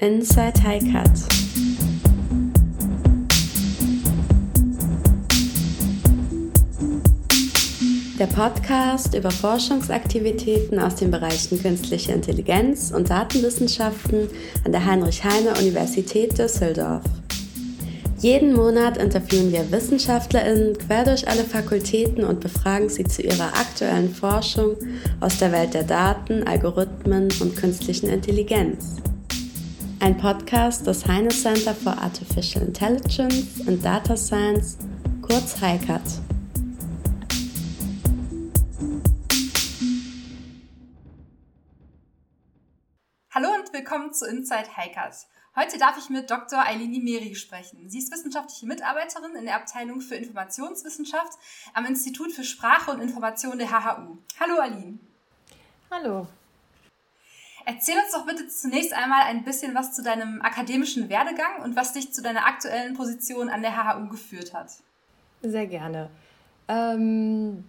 [0.00, 1.10] Inside HiCut.
[8.18, 14.28] Der Podcast über Forschungsaktivitäten aus den Bereichen künstliche Intelligenz und Datenwissenschaften
[14.64, 17.04] an der Heinrich-Heine-Universität Düsseldorf.
[18.20, 24.14] Jeden Monat interviewen wir WissenschaftlerInnen quer durch alle Fakultäten und befragen sie zu ihrer aktuellen
[24.14, 24.76] Forschung
[25.20, 28.96] aus der Welt der Daten, Algorithmen und künstlichen Intelligenz.
[30.02, 34.78] Ein Podcast des Heine Center for Artificial Intelligence and Data Science,
[35.20, 36.00] kurz HICAT.
[43.30, 45.26] Hallo und willkommen zu Inside HiCat.
[45.54, 46.64] Heute darf ich mit Dr.
[46.64, 47.90] Eileen Meri sprechen.
[47.90, 51.38] Sie ist wissenschaftliche Mitarbeiterin in der Abteilung für Informationswissenschaft
[51.74, 54.16] am Institut für Sprache und Information der HHU.
[54.40, 54.98] Hallo Eileen.
[55.90, 56.26] Hallo.
[57.66, 61.92] Erzähl uns doch bitte zunächst einmal ein bisschen was zu deinem akademischen Werdegang und was
[61.92, 64.70] dich zu deiner aktuellen Position an der HHU geführt hat.
[65.42, 66.10] Sehr gerne.
[66.68, 67.64] Ähm,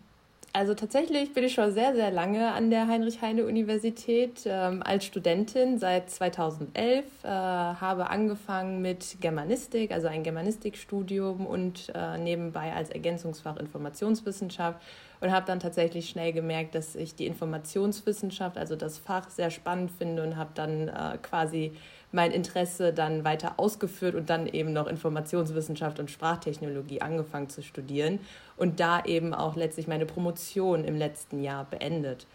[0.53, 5.79] also tatsächlich bin ich schon sehr, sehr lange an der Heinrich-Heine-Universität ähm, als Studentin.
[5.79, 13.57] Seit 2011, äh, habe angefangen mit Germanistik, also ein Germanistikstudium und äh, nebenbei als Ergänzungsfach
[13.57, 14.81] Informationswissenschaft
[15.21, 19.91] und habe dann tatsächlich schnell gemerkt, dass ich die Informationswissenschaft, also das Fach, sehr spannend
[19.91, 21.73] finde und habe dann äh, quasi
[22.11, 28.19] mein Interesse dann weiter ausgeführt und dann eben noch Informationswissenschaft und Sprachtechnologie angefangen zu studieren
[28.57, 32.27] und da eben auch letztlich meine Promotion im letzten Jahr beendet.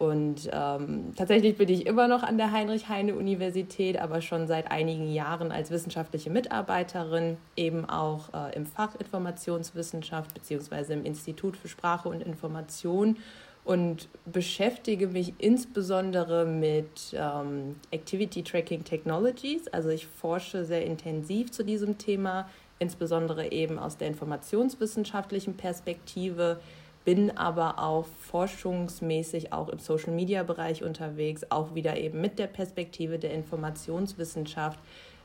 [0.00, 5.52] Und ähm, tatsächlich bin ich immer noch an der Heinrich-Heine-Universität, aber schon seit einigen Jahren
[5.52, 10.94] als wissenschaftliche Mitarbeiterin, eben auch äh, im Fach Informationswissenschaft bzw.
[10.94, 13.18] im Institut für Sprache und Information
[13.64, 19.68] und beschäftige mich insbesondere mit ähm, Activity Tracking Technologies.
[19.68, 26.60] Also ich forsche sehr intensiv zu diesem Thema, insbesondere eben aus der informationswissenschaftlichen Perspektive,
[27.04, 33.32] bin aber auch forschungsmäßig auch im Social-Media-Bereich unterwegs, auch wieder eben mit der Perspektive der
[33.32, 34.78] Informationswissenschaft.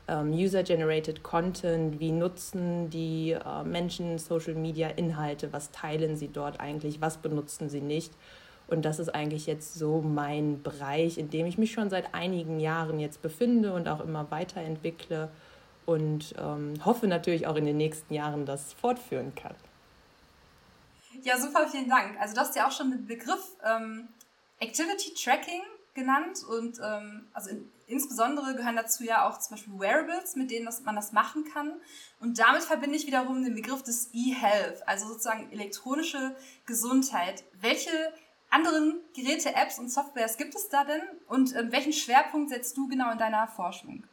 [0.08, 7.16] Ähm, User-generated Content, wie nutzen die äh, Menschen Social-Media-Inhalte, was teilen sie dort eigentlich, was
[7.16, 8.12] benutzen sie nicht.
[8.68, 12.60] Und das ist eigentlich jetzt so mein Bereich, in dem ich mich schon seit einigen
[12.60, 15.30] Jahren jetzt befinde und auch immer weiterentwickle
[15.86, 19.54] und ähm, hoffe natürlich auch in den nächsten Jahren das fortführen kann.
[21.22, 22.20] Ja, super, vielen Dank.
[22.20, 24.08] Also du hast ja auch schon den Begriff ähm,
[24.60, 25.62] Activity Tracking
[25.94, 30.66] genannt und ähm, also in, insbesondere gehören dazu ja auch zum Beispiel Wearables, mit denen
[30.66, 31.74] das, man das machen kann.
[32.20, 36.34] Und damit verbinde ich wiederum den Begriff des E-Health, also sozusagen elektronische
[36.66, 37.44] Gesundheit.
[37.60, 37.90] Welche
[38.50, 42.88] anderen Geräte, Apps und Softwares gibt es da denn und ähm, welchen Schwerpunkt setzt du
[42.88, 44.04] genau in deiner Forschung?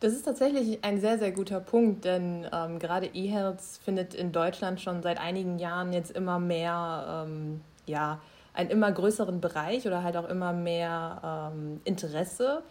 [0.00, 4.80] Das ist tatsächlich ein sehr, sehr guter Punkt, denn ähm, gerade E-Health findet in Deutschland
[4.80, 8.20] schon seit einigen Jahren jetzt immer mehr, ähm, ja,
[8.58, 12.64] einen immer größeren Bereich oder halt auch immer mehr ähm, Interesse.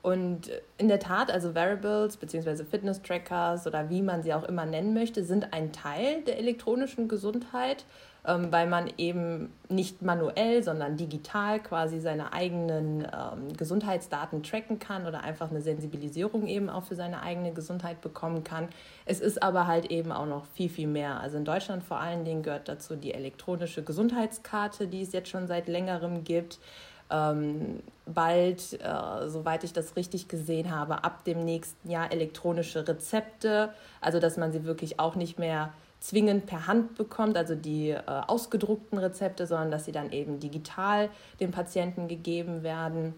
[0.00, 2.64] Und in der Tat, also Variables bzw.
[2.64, 7.84] Fitness-Trackers oder wie man sie auch immer nennen möchte, sind ein Teil der elektronischen Gesundheit
[8.24, 15.24] weil man eben nicht manuell, sondern digital quasi seine eigenen ähm, Gesundheitsdaten tracken kann oder
[15.24, 18.68] einfach eine Sensibilisierung eben auch für seine eigene Gesundheit bekommen kann.
[19.06, 21.20] Es ist aber halt eben auch noch viel, viel mehr.
[21.20, 25.48] Also in Deutschland vor allen Dingen gehört dazu die elektronische Gesundheitskarte, die es jetzt schon
[25.48, 26.60] seit längerem gibt.
[27.10, 33.70] Ähm, bald, äh, soweit ich das richtig gesehen habe, ab dem nächsten Jahr elektronische Rezepte,
[34.00, 35.72] also dass man sie wirklich auch nicht mehr
[36.02, 41.08] zwingend per Hand bekommt, also die äh, ausgedruckten Rezepte, sondern dass sie dann eben digital
[41.38, 43.14] dem Patienten gegeben werden.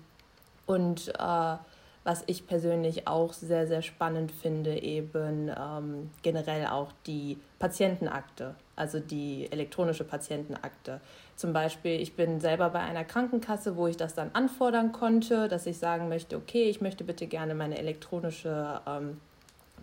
[0.66, 1.56] Und äh,
[2.04, 9.00] was ich persönlich auch sehr, sehr spannend finde, eben ähm, generell auch die Patientenakte, also
[9.00, 11.00] die elektronische Patientenakte.
[11.36, 15.64] Zum Beispiel, ich bin selber bei einer Krankenkasse, wo ich das dann anfordern konnte, dass
[15.64, 19.18] ich sagen möchte, okay, ich möchte bitte gerne meine elektronische ähm,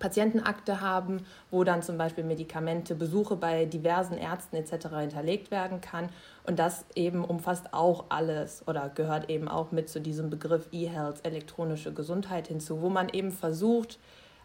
[0.01, 4.87] Patientenakte haben, wo dann zum Beispiel Medikamente, Besuche bei diversen Ärzten etc.
[4.99, 6.09] hinterlegt werden kann.
[6.43, 11.23] Und das eben umfasst auch alles oder gehört eben auch mit zu diesem Begriff E-Health,
[11.23, 13.99] elektronische Gesundheit hinzu, wo man eben versucht,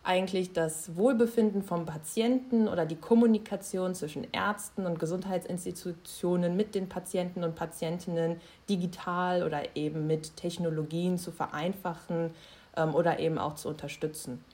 [0.07, 7.43] eigentlich das Wohlbefinden vom Patienten oder die Kommunikation zwischen Ärzten und Gesundheitsinstitutionen mit den Patienten
[7.43, 12.31] und Patientinnen digital oder eben mit Technologien zu vereinfachen
[12.77, 14.45] ähm, oder eben auch zu unterstützen.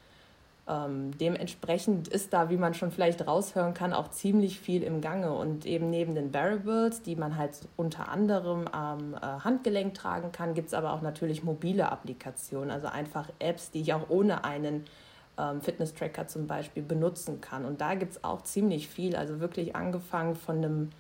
[0.73, 5.33] Ähm, dementsprechend ist da, wie man schon vielleicht raushören kann, auch ziemlich viel im Gange.
[5.33, 10.55] Und eben neben den Variables, die man halt unter anderem am äh, Handgelenk tragen kann,
[10.55, 14.85] gibt es aber auch natürlich mobile Applikationen, also einfach Apps, die ich auch ohne einen
[15.37, 17.67] ähm, Fitness-Tracker zum Beispiel benutzen kann.
[17.67, 20.91] Und da gibt es auch ziemlich viel, also wirklich angefangen von einem ähm,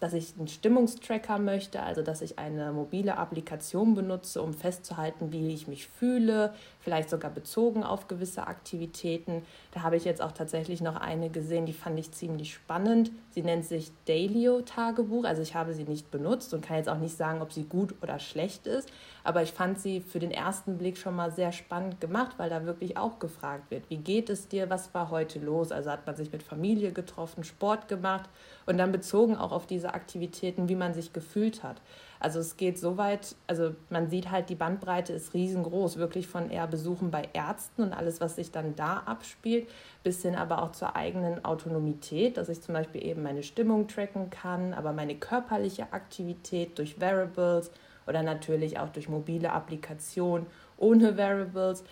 [0.00, 5.52] dass ich einen Stimmungstracker möchte, also dass ich eine mobile Applikation benutze, um festzuhalten, wie
[5.52, 9.42] ich mich fühle, vielleicht sogar bezogen auf gewisse Aktivitäten.
[9.72, 13.12] Da habe ich jetzt auch tatsächlich noch eine gesehen, die fand ich ziemlich spannend.
[13.30, 16.98] Sie nennt sich Dailyo Tagebuch, also ich habe sie nicht benutzt und kann jetzt auch
[16.98, 18.90] nicht sagen, ob sie gut oder schlecht ist,
[19.22, 22.64] aber ich fand sie für den ersten Blick schon mal sehr spannend gemacht, weil da
[22.64, 25.72] wirklich auch gefragt wird, wie geht es dir, was war heute los?
[25.72, 28.28] Also hat man sich mit Familie getroffen, Sport gemacht
[28.70, 31.80] und dann bezogen auch auf diese Aktivitäten, wie man sich gefühlt hat.
[32.20, 36.50] Also es geht so weit, also man sieht halt, die Bandbreite ist riesengroß, wirklich von
[36.50, 39.68] eher Besuchen bei Ärzten und alles, was sich dann da abspielt,
[40.04, 44.30] bis hin aber auch zur eigenen Autonomität, dass ich zum Beispiel eben meine Stimmung tracken
[44.30, 47.72] kann, aber meine körperliche Aktivität durch Variables
[48.06, 50.46] oder natürlich auch durch mobile Applikationen
[50.76, 51.82] ohne Variables.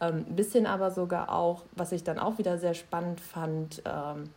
[0.00, 4.30] Ähm, bisschen aber sogar auch, was ich dann auch wieder sehr spannend fand, ähm,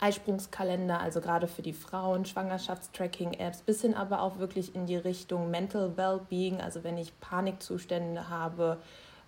[0.00, 5.50] Eisprungskalender, also gerade für die Frauen, Schwangerschaftstracking-Apps, bis hin aber auch wirklich in die Richtung
[5.50, 8.78] Mental Wellbeing, also wenn ich Panikzustände habe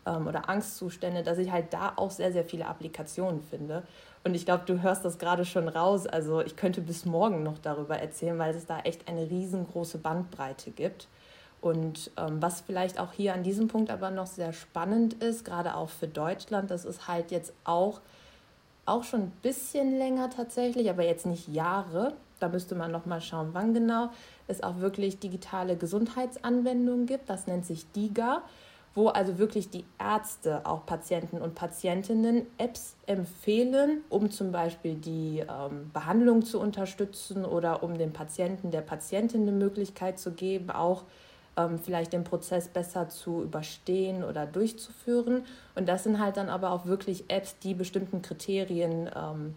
[0.07, 3.83] ähm, oder Angstzustände, dass ich halt da auch sehr, sehr viele Applikationen finde.
[4.25, 6.07] Und ich glaube, du hörst das gerade schon raus.
[6.07, 10.71] Also ich könnte bis morgen noch darüber erzählen, weil es da echt eine riesengroße Bandbreite
[10.71, 11.09] gibt.
[11.61, 15.77] Und ähm, was vielleicht auch hier an diesem Punkt aber noch sehr spannend ist, gerade
[15.77, 18.01] auch für Deutschland, das ist halt jetzt auch
[18.85, 22.15] auch schon ein bisschen länger tatsächlich, aber jetzt nicht Jahre.
[22.41, 24.11] Da müsste man noch mal schauen, wann genau
[24.49, 27.31] es auch wirklich digitale Gesundheitsanwendungen gibt.
[27.31, 28.43] Das nennt sich DIGA,
[28.95, 35.45] wo also wirklich die Ärzte auch Patienten und Patientinnen Apps empfehlen, um zum Beispiel die
[35.49, 41.05] ähm, Behandlung zu unterstützen oder um dem Patienten, der Patientin eine Möglichkeit zu geben, auch
[41.57, 45.45] ähm, vielleicht den Prozess besser zu überstehen oder durchzuführen.
[45.75, 49.55] Und das sind halt dann aber auch wirklich Apps, die bestimmten Kriterien ähm,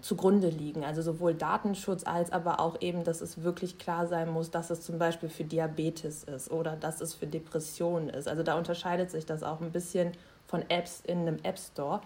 [0.00, 0.84] zugrunde liegen.
[0.84, 4.82] Also sowohl Datenschutz als aber auch eben, dass es wirklich klar sein muss, dass es
[4.82, 8.28] zum Beispiel für Diabetes ist oder dass es für Depressionen ist.
[8.28, 10.12] Also da unterscheidet sich das auch ein bisschen
[10.46, 12.00] von Apps in einem App Store.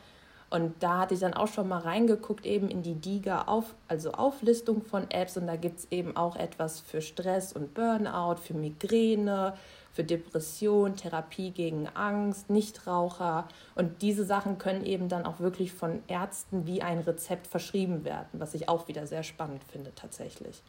[0.54, 4.12] Und da hatte ich dann auch schon mal reingeguckt, eben in die DIGA, auf, also
[4.12, 5.36] Auflistung von Apps.
[5.36, 9.54] Und da gibt es eben auch etwas für Stress und Burnout, für Migräne,
[9.92, 13.48] für Depression, Therapie gegen Angst, Nichtraucher.
[13.74, 18.28] Und diese Sachen können eben dann auch wirklich von Ärzten wie ein Rezept verschrieben werden,
[18.34, 20.62] was ich auch wieder sehr spannend finde tatsächlich.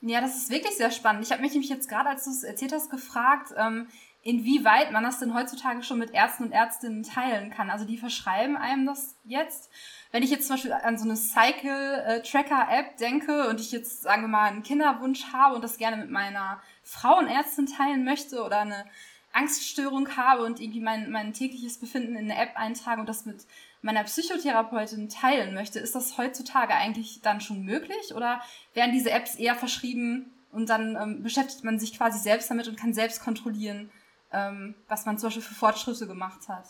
[0.00, 1.24] Ja, das ist wirklich sehr spannend.
[1.24, 3.86] Ich habe mich nämlich jetzt gerade, als du es erzählt hast, gefragt, ähm,
[4.22, 7.70] inwieweit man das denn heutzutage schon mit Ärzten und Ärztinnen teilen kann.
[7.70, 9.70] Also die verschreiben einem das jetzt.
[10.12, 14.28] Wenn ich jetzt zum Beispiel an so eine Cycle-Tracker-App denke und ich jetzt, sagen wir
[14.28, 18.84] mal, einen Kinderwunsch habe und das gerne mit meiner Frauenärztin teilen möchte oder eine
[19.32, 23.46] Angststörung habe und irgendwie mein, mein tägliches Befinden in eine App eintrage und das mit
[23.80, 28.40] meiner Psychotherapeutin teilen möchte, ist das heutzutage eigentlich dann schon möglich oder
[28.74, 32.76] werden diese Apps eher verschrieben und dann ähm, beschäftigt man sich quasi selbst damit und
[32.76, 33.90] kann selbst kontrollieren,
[34.32, 36.66] ähm, was man zum Beispiel für Fortschritte gemacht hat.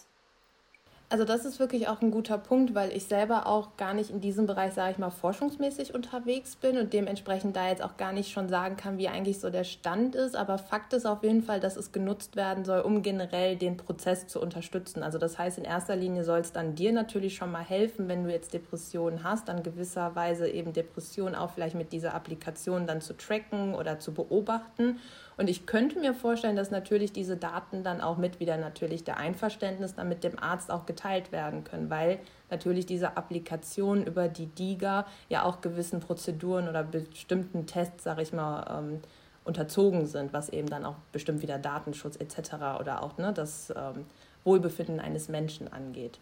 [1.12, 4.22] Also das ist wirklich auch ein guter Punkt, weil ich selber auch gar nicht in
[4.22, 8.32] diesem Bereich, sage ich mal, forschungsmäßig unterwegs bin und dementsprechend da jetzt auch gar nicht
[8.32, 10.34] schon sagen kann, wie eigentlich so der Stand ist.
[10.34, 14.26] Aber Fakt ist auf jeden Fall, dass es genutzt werden soll, um generell den Prozess
[14.26, 15.02] zu unterstützen.
[15.02, 18.24] Also das heißt, in erster Linie soll es dann dir natürlich schon mal helfen, wenn
[18.24, 23.14] du jetzt Depressionen hast, dann gewisserweise eben Depressionen auch vielleicht mit dieser Applikation dann zu
[23.18, 24.98] tracken oder zu beobachten
[25.36, 29.16] und ich könnte mir vorstellen, dass natürlich diese Daten dann auch mit wieder natürlich der
[29.16, 32.18] Einverständnis dann mit dem Arzt auch geteilt werden können, weil
[32.50, 38.32] natürlich diese Applikationen über die DIGA ja auch gewissen Prozeduren oder bestimmten Tests, sag ich
[38.32, 39.00] mal, ähm,
[39.44, 42.78] unterzogen sind, was eben dann auch bestimmt wieder Datenschutz etc.
[42.78, 44.06] oder auch ne, das ähm,
[44.44, 46.20] Wohlbefinden eines Menschen angeht.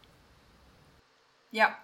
[1.50, 1.76] Ja,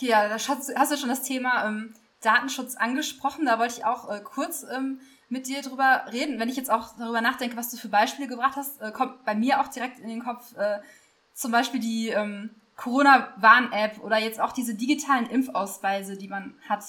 [0.00, 3.46] ja, da hast, hast du schon das Thema ähm, Datenschutz angesprochen.
[3.46, 6.38] Da wollte ich auch äh, kurz ähm, mit dir drüber reden.
[6.38, 9.34] Wenn ich jetzt auch darüber nachdenke, was du für Beispiele gebracht hast, äh, kommt bei
[9.34, 10.80] mir auch direkt in den Kopf äh,
[11.34, 16.84] zum Beispiel die ähm, Corona-Warn-App oder jetzt auch diese digitalen Impfausweise, die man hat.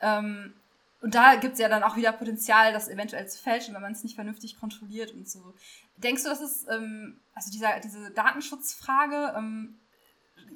[0.00, 0.54] Ähm,
[1.00, 3.92] und da gibt es ja dann auch wieder Potenzial, das eventuell zu fälschen, wenn man
[3.92, 5.54] es nicht vernünftig kontrolliert und so.
[5.98, 9.78] Denkst du, dass es, ähm, also dieser, diese Datenschutzfrage ähm,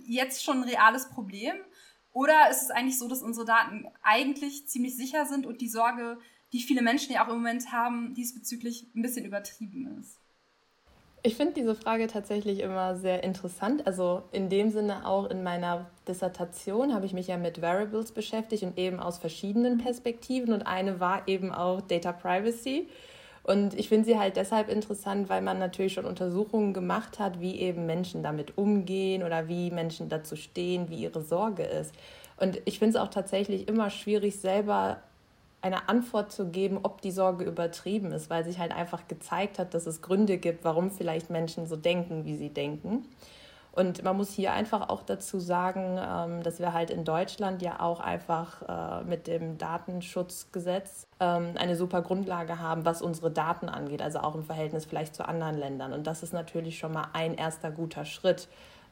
[0.06, 1.56] jetzt schon ein reales Problem?
[2.12, 6.18] Oder ist es eigentlich so, dass unsere Daten eigentlich ziemlich sicher sind und die Sorge
[6.52, 10.18] die viele Menschen ja auch im Moment haben, diesbezüglich ein bisschen übertrieben ist.
[11.22, 13.86] Ich finde diese Frage tatsächlich immer sehr interessant.
[13.86, 18.62] Also in dem Sinne auch in meiner Dissertation habe ich mich ja mit Variables beschäftigt
[18.62, 20.52] und eben aus verschiedenen Perspektiven.
[20.52, 22.88] Und eine war eben auch Data Privacy.
[23.42, 27.56] Und ich finde sie halt deshalb interessant, weil man natürlich schon Untersuchungen gemacht hat, wie
[27.56, 31.94] eben Menschen damit umgehen oder wie Menschen dazu stehen, wie ihre Sorge ist.
[32.36, 35.02] Und ich finde es auch tatsächlich immer schwierig, selber
[35.60, 39.74] eine Antwort zu geben, ob die Sorge übertrieben ist, weil sich halt einfach gezeigt hat,
[39.74, 43.04] dass es Gründe gibt, warum vielleicht Menschen so denken, wie sie denken.
[43.72, 47.78] Und man muss hier einfach auch dazu sagen, ähm, dass wir halt in Deutschland ja
[47.78, 54.02] auch einfach äh, mit dem Datenschutzgesetz ähm, eine super Grundlage haben, was unsere Daten angeht,
[54.02, 55.92] also auch im Verhältnis vielleicht zu anderen Ländern.
[55.92, 58.48] Und das ist natürlich schon mal ein erster guter Schritt,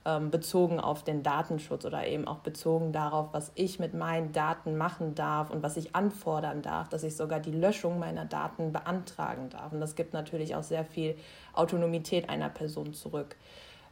[0.06, 4.76] ähm, bezogen auf den Datenschutz oder eben auch bezogen darauf, was ich mit meinen Daten
[4.76, 9.50] machen darf und was ich anfordern darf, dass ich sogar die Löschung meiner Daten beantragen
[9.50, 9.72] darf.
[9.72, 11.16] Und das gibt natürlich auch sehr viel
[11.52, 13.36] Autonomität einer Person zurück.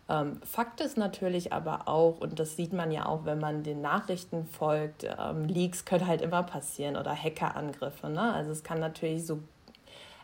[0.09, 3.81] Ähm, Fakt ist natürlich aber auch, und das sieht man ja auch, wenn man den
[3.81, 8.09] Nachrichten folgt, ähm, Leaks können halt immer passieren oder Hackerangriffe.
[8.09, 8.33] Ne?
[8.33, 9.41] Also es kann natürlich so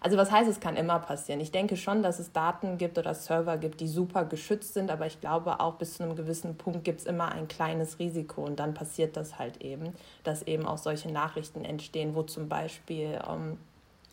[0.02, 1.40] also was heißt, es kann immer passieren.
[1.40, 5.06] Ich denke schon, dass es Daten gibt oder Server gibt, die super geschützt sind, aber
[5.06, 8.58] ich glaube auch bis zu einem gewissen Punkt gibt es immer ein kleines Risiko und
[8.58, 9.92] dann passiert das halt eben,
[10.24, 13.58] dass eben auch solche Nachrichten entstehen, wo zum Beispiel, ähm,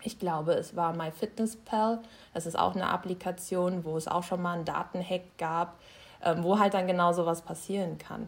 [0.04, 2.00] ich glaube, es war MyFitnessPal,
[2.34, 5.80] das ist auch eine Applikation, wo es auch schon mal einen Datenhack gab,
[6.22, 8.28] ähm, wo halt dann genau sowas passieren kann.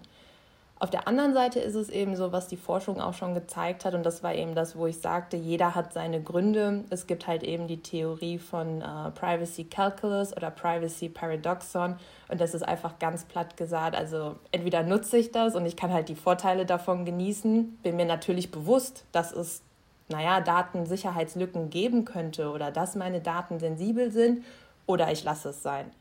[0.81, 3.93] Auf der anderen Seite ist es eben so, was die Forschung auch schon gezeigt hat,
[3.95, 6.85] und das war eben das, wo ich sagte, jeder hat seine Gründe.
[6.89, 11.97] Es gibt halt eben die Theorie von äh, Privacy Calculus oder Privacy Paradoxon,
[12.29, 13.93] und das ist einfach ganz platt gesagt.
[13.93, 18.05] Also entweder nutze ich das und ich kann halt die Vorteile davon genießen, bin mir
[18.05, 19.61] natürlich bewusst, dass es,
[20.07, 24.45] naja, Datensicherheitslücken geben könnte oder dass meine Daten sensibel sind,
[24.85, 25.91] oder ich lasse es sein.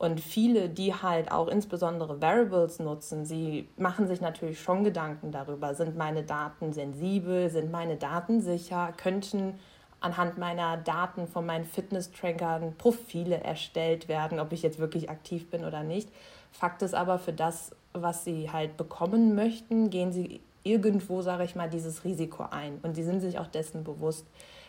[0.00, 5.74] Und viele, die halt auch insbesondere Variables nutzen, sie machen sich natürlich schon Gedanken darüber,
[5.74, 9.58] sind meine Daten sensibel, sind meine Daten sicher, könnten
[10.00, 15.66] anhand meiner Daten von meinen Fitness-Trackern Profile erstellt werden, ob ich jetzt wirklich aktiv bin
[15.66, 16.08] oder nicht.
[16.50, 21.56] Fakt ist aber, für das, was sie halt bekommen möchten, gehen sie irgendwo, sage ich
[21.56, 22.78] mal, dieses Risiko ein.
[22.82, 24.26] Und sie sind sich auch dessen bewusst.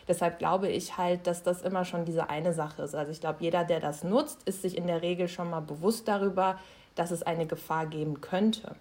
[0.08, 2.94] Deshalb glaube ich halt, dass das immer schon diese eine Sache ist.
[2.94, 6.08] Also ich glaube, jeder, der das nutzt, ist sich in der Regel schon mal bewusst
[6.08, 6.58] darüber,
[6.94, 8.74] dass es eine Gefahr geben könnte.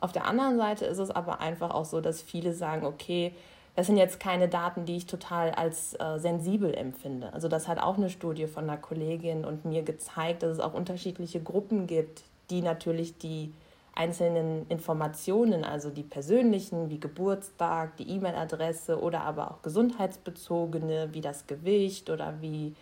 [0.00, 3.32] Auf der anderen Seite ist es aber einfach auch so, dass viele sagen, okay,
[3.76, 7.32] das sind jetzt keine Daten, die ich total als äh, sensibel empfinde.
[7.32, 10.74] Also das hat auch eine Studie von einer Kollegin und mir gezeigt, dass es auch
[10.74, 13.52] unterschiedliche Gruppen gibt, die natürlich die
[13.94, 21.46] einzelnen Informationen, also die persönlichen wie Geburtstag, die E-Mail-Adresse oder aber auch gesundheitsbezogene wie das
[21.46, 22.74] Gewicht oder wie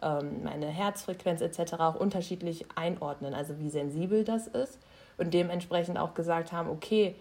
[0.00, 1.74] ähm, meine Herzfrequenz etc.
[1.74, 4.78] auch unterschiedlich einordnen, also wie sensibel das ist
[5.18, 7.16] und dementsprechend auch gesagt haben, okay,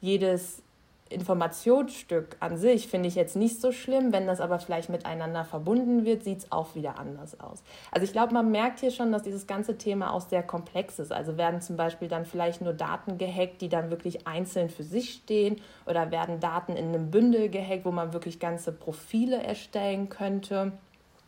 [0.00, 0.62] jedes
[1.10, 4.12] Informationsstück an sich finde ich jetzt nicht so schlimm.
[4.12, 7.62] Wenn das aber vielleicht miteinander verbunden wird, sieht es auch wieder anders aus.
[7.90, 11.12] Also ich glaube, man merkt hier schon, dass dieses ganze Thema auch sehr komplex ist.
[11.12, 15.10] Also werden zum Beispiel dann vielleicht nur Daten gehackt, die dann wirklich einzeln für sich
[15.12, 20.72] stehen oder werden Daten in einem Bündel gehackt, wo man wirklich ganze Profile erstellen könnte.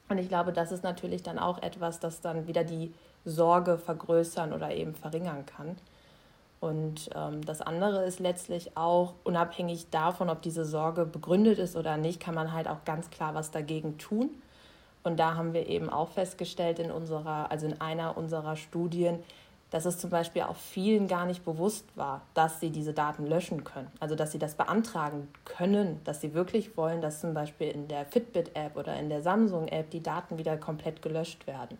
[0.08, 4.52] Und ich glaube, das ist natürlich dann auch etwas, das dann wieder die Sorge vergrößern
[4.52, 5.76] oder eben verringern kann.
[6.66, 11.96] Und ähm, das andere ist letztlich auch, unabhängig davon, ob diese Sorge begründet ist oder
[11.96, 14.30] nicht, kann man halt auch ganz klar was dagegen tun.
[15.04, 19.22] Und da haben wir eben auch festgestellt in unserer, also in einer unserer Studien,
[19.70, 23.62] dass es zum Beispiel auch vielen gar nicht bewusst war, dass sie diese Daten löschen
[23.62, 23.92] können.
[24.00, 28.06] Also dass sie das beantragen können, dass sie wirklich wollen, dass zum Beispiel in der
[28.06, 31.78] Fitbit-App oder in der Samsung-App die Daten wieder komplett gelöscht werden.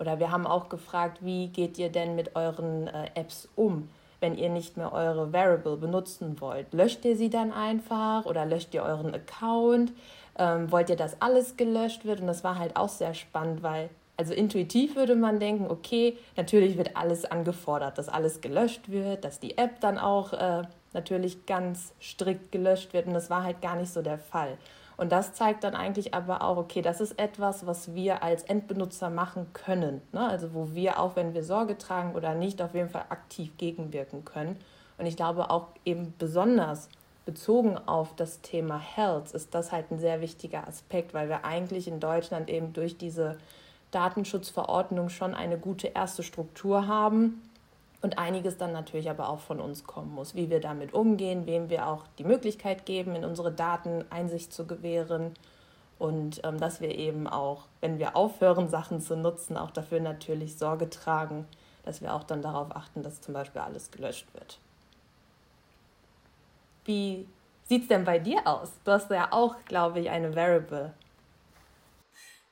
[0.00, 3.88] Oder wir haben auch gefragt, wie geht ihr denn mit euren äh, Apps um?
[4.24, 6.72] Wenn ihr nicht mehr eure Variable benutzen wollt?
[6.72, 9.92] Löscht ihr sie dann einfach oder löscht ihr euren Account?
[10.38, 12.20] Ähm, wollt ihr, dass alles gelöscht wird?
[12.20, 16.78] Und das war halt auch sehr spannend, weil also intuitiv würde man denken, okay, natürlich
[16.78, 20.62] wird alles angefordert, dass alles gelöscht wird, dass die App dann auch äh,
[20.94, 23.06] natürlich ganz strikt gelöscht wird.
[23.06, 24.56] Und das war halt gar nicht so der Fall.
[24.96, 29.10] Und das zeigt dann eigentlich aber auch, okay, das ist etwas, was wir als Endbenutzer
[29.10, 30.02] machen können.
[30.12, 30.28] Ne?
[30.28, 34.24] Also wo wir auch, wenn wir Sorge tragen oder nicht, auf jeden Fall aktiv gegenwirken
[34.24, 34.56] können.
[34.98, 36.88] Und ich glaube auch eben besonders
[37.24, 41.88] bezogen auf das Thema Health ist das halt ein sehr wichtiger Aspekt, weil wir eigentlich
[41.88, 43.38] in Deutschland eben durch diese
[43.90, 47.42] Datenschutzverordnung schon eine gute erste Struktur haben
[48.04, 51.70] und einiges dann natürlich aber auch von uns kommen muss, wie wir damit umgehen, wem
[51.70, 55.32] wir auch die Möglichkeit geben, in unsere Daten Einsicht zu gewähren.
[55.98, 60.58] Und ähm, dass wir eben auch, wenn wir aufhören, Sachen zu nutzen, auch dafür natürlich
[60.58, 61.46] Sorge tragen,
[61.86, 64.58] dass wir auch dann darauf achten, dass zum Beispiel alles gelöscht wird.
[66.84, 67.26] Wie
[67.62, 68.70] sieht es denn bei dir aus?
[68.84, 70.92] Du hast ja auch, glaube ich, eine Variable.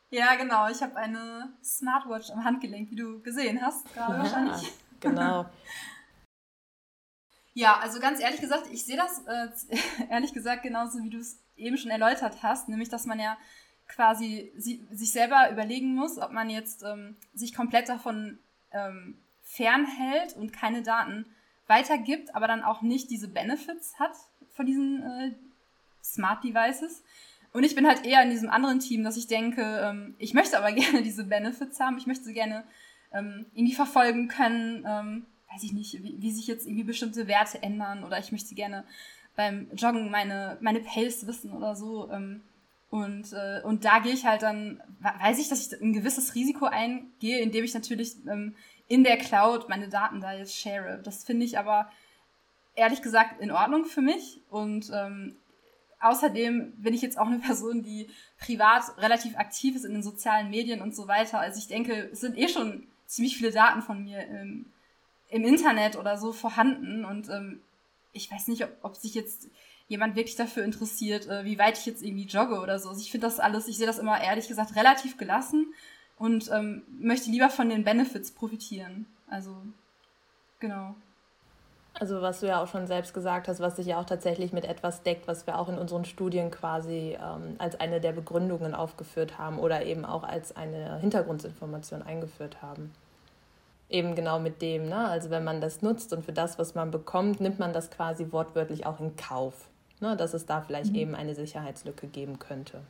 [0.09, 0.71] Ja, genau.
[0.71, 4.73] Ich habe eine Smartwatch am Handgelenk, wie du gesehen hast, gerade ja, wahrscheinlich.
[5.03, 5.47] Genau.
[7.55, 9.49] ja, also ganz ehrlich gesagt, ich sehe das äh,
[10.11, 13.37] ehrlich gesagt genauso, wie du es eben schon erläutert hast, nämlich dass man ja
[13.89, 18.39] quasi si sich selber überlegen muss, ob man jetzt ähm, sich komplett davon
[18.73, 21.27] ähm, fernhält und keine Daten
[21.67, 24.13] weitergibt, aber dann auch nicht diese Benefits hat
[24.55, 25.33] von diesen äh,
[26.03, 27.03] Smart Devices.
[27.53, 30.59] Und ich bin halt eher in diesem anderen Team, dass ich denke, ähm, ich möchte
[30.59, 32.65] aber gerne diese Benefits haben, ich möchte sie gerne
[33.13, 37.63] ähm, irgendwie verfolgen können, ähm, weiß ich nicht, wie, wie sich jetzt irgendwie bestimmte Werte
[37.63, 38.85] ändern oder ich möchte gerne
[39.37, 42.11] beim Joggen meine, meine Pace wissen oder so.
[42.11, 42.43] Ähm,
[42.91, 46.67] und, äh, und da gehe ich halt dann, weiß ich, dass ich ein gewisses Risiko
[46.67, 48.55] eingehe, indem ich natürlich ähm,
[48.87, 51.01] in der Cloud meine Daten da jetzt share.
[51.03, 51.91] Das finde ich aber
[52.75, 54.43] ehrlich gesagt in Ordnung für mich.
[54.51, 55.37] Und ähm,
[56.01, 60.51] außerdem bin ich jetzt auch eine Person, die privat relativ aktiv ist in den sozialen
[60.51, 61.41] Medien und so weiter.
[61.41, 64.65] Also ich denke, es sind eh schon ziemlich viele Daten von mir im,
[65.29, 67.05] im Internet oder so vorhanden.
[67.05, 67.61] Und ähm,
[68.13, 69.49] ich weiß nicht, ob, ob sich jetzt
[69.89, 72.89] jemand wirklich dafür interessiert, äh, wie weit ich jetzt irgendwie jogge oder so.
[72.89, 75.75] Also ich finde das alles, ich sehe das immer ehrlich gesagt relativ gelassen
[76.17, 79.07] und ähm, möchte lieber von den Benefits profitieren.
[79.29, 79.55] Also,
[80.59, 80.95] genau.
[82.03, 84.65] Also was du ja auch schon selbst gesagt hast, was sich ja auch tatsächlich mit
[84.65, 89.39] etwas deckt, was wir auch in unseren Studien quasi ähm, als eine der Begründungen aufgeführt
[89.39, 92.93] haben oder eben auch als eine Hintergrundinformation eingeführt haben
[93.89, 94.97] eben genau mit dem, ne?
[94.97, 98.33] also wenn man das nutzt und für das, was man bekommt, nimmt man das quasi
[98.33, 99.55] wortwörtlich auch in Kauf,
[100.01, 100.17] ne?
[100.17, 100.99] dass es da vielleicht mhm.
[100.99, 102.81] eben eine Sicherheitslücke geben könnte.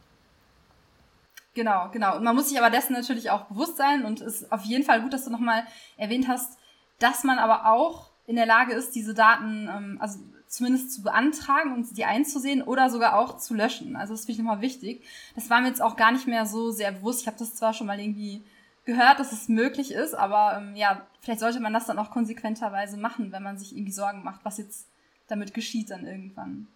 [1.53, 2.17] Genau, genau.
[2.17, 4.85] Und man muss sich aber dessen natürlich auch bewusst sein und es ist auf jeden
[4.85, 5.65] Fall gut, dass du nochmal
[5.99, 6.59] erwähnt hast,
[6.99, 11.73] dass man aber auch in der Lage ist, diese Daten, ähm, also zumindest zu beantragen
[11.73, 13.97] und die einzusehen oder sogar auch zu löschen.
[13.97, 15.03] Also das finde ich nochmal wichtig.
[15.35, 17.23] Das war mir jetzt auch gar nicht mehr so sehr bewusst.
[17.23, 18.43] Ich habe das zwar schon mal irgendwie
[18.85, 22.97] gehört, dass es möglich ist, aber ähm, ja, vielleicht sollte man das dann auch konsequenterweise
[22.97, 24.89] machen, wenn man sich irgendwie Sorgen macht, was jetzt
[25.29, 26.67] damit geschieht dann irgendwann.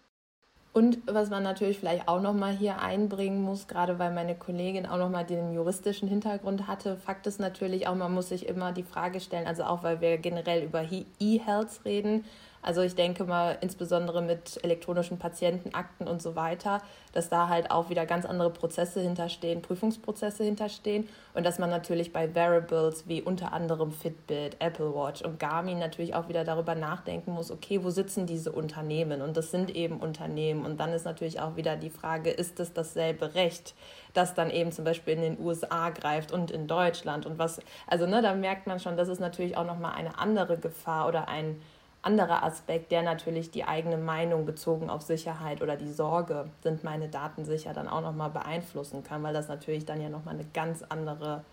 [0.77, 4.99] Und was man natürlich vielleicht auch nochmal hier einbringen muss, gerade weil meine Kollegin auch
[4.99, 9.19] nochmal den juristischen Hintergrund hatte, Fakt ist natürlich auch, man muss sich immer die Frage
[9.19, 10.85] stellen, also auch weil wir generell über
[11.19, 12.25] E-Health reden,
[12.61, 16.81] also ich denke mal, insbesondere mit elektronischen Patientenakten und so weiter,
[17.13, 22.13] dass da halt auch wieder ganz andere Prozesse hinterstehen, Prüfungsprozesse hinterstehen und dass man natürlich
[22.13, 27.31] bei Variables wie unter anderem Fitbit, Apple Watch und Garmin natürlich auch wieder darüber nachdenken
[27.31, 29.21] muss, okay, wo sitzen diese Unternehmen?
[29.21, 30.65] Und das sind eben Unternehmen.
[30.65, 33.75] Und dann ist natürlich auch wieder die Frage, ist es dasselbe Recht,
[34.13, 37.25] das dann eben zum Beispiel in den USA greift und in Deutschland?
[37.25, 40.57] Und was, also ne, da merkt man schon, das ist natürlich auch nochmal eine andere
[40.57, 41.61] Gefahr oder ein
[42.01, 47.09] anderer Aspekt, der natürlich die eigene Meinung bezogen auf Sicherheit oder die Sorge, sind meine
[47.09, 50.83] Daten sicher, dann auch nochmal beeinflussen kann, weil das natürlich dann ja nochmal eine ganz
[50.83, 51.43] andere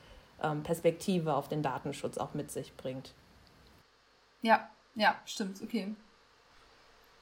[0.43, 3.13] ähm, Perspektive auf den Datenschutz auch mit sich bringt.
[4.43, 5.95] Ja, ja, stimmt, okay.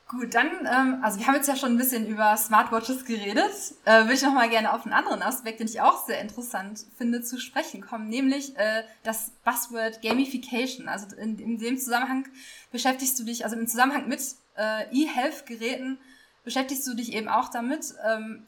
[0.08, 3.50] Gut, dann, ähm, also wir haben jetzt ja schon ein bisschen über Smartwatches geredet.
[3.86, 6.84] Äh, würde ich noch mal gerne auf einen anderen Aspekt, den ich auch sehr interessant
[6.98, 10.86] finde, zu sprechen kommen, nämlich äh, das Buzzword Gamification.
[10.86, 12.28] Also in, in dem Zusammenhang
[12.70, 14.20] beschäftigst du dich, also im Zusammenhang mit
[14.58, 15.98] äh, E-Health-Geräten
[16.44, 17.94] beschäftigst du dich eben auch damit.
[18.06, 18.44] Ähm,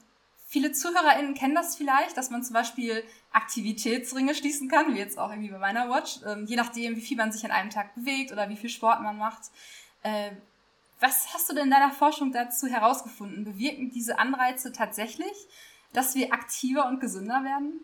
[0.47, 5.31] viele ZuhörerInnen kennen das vielleicht, dass man zum Beispiel Aktivitätsringe schließen kann, wie jetzt auch
[5.31, 8.31] irgendwie bei meiner Watch, ähm, je nachdem, wie viel man sich an einem Tag bewegt
[8.31, 9.49] oder wie viel Sport man macht.
[10.03, 10.31] Äh,
[11.05, 13.43] was hast du denn in deiner Forschung dazu herausgefunden?
[13.43, 15.47] Bewirken diese Anreize tatsächlich,
[15.93, 17.81] dass wir aktiver und gesünder werden?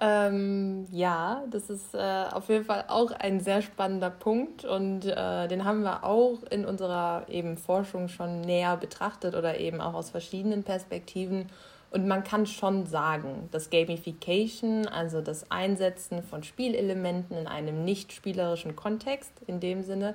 [0.00, 5.46] Ähm, ja, das ist äh, auf jeden Fall auch ein sehr spannender Punkt und äh,
[5.46, 10.10] den haben wir auch in unserer eben Forschung schon näher betrachtet oder eben auch aus
[10.10, 11.48] verschiedenen Perspektiven.
[11.92, 18.12] Und man kann schon sagen, dass Gamification, also das Einsetzen von Spielelementen in einem nicht
[18.12, 20.14] spielerischen Kontext in dem Sinne,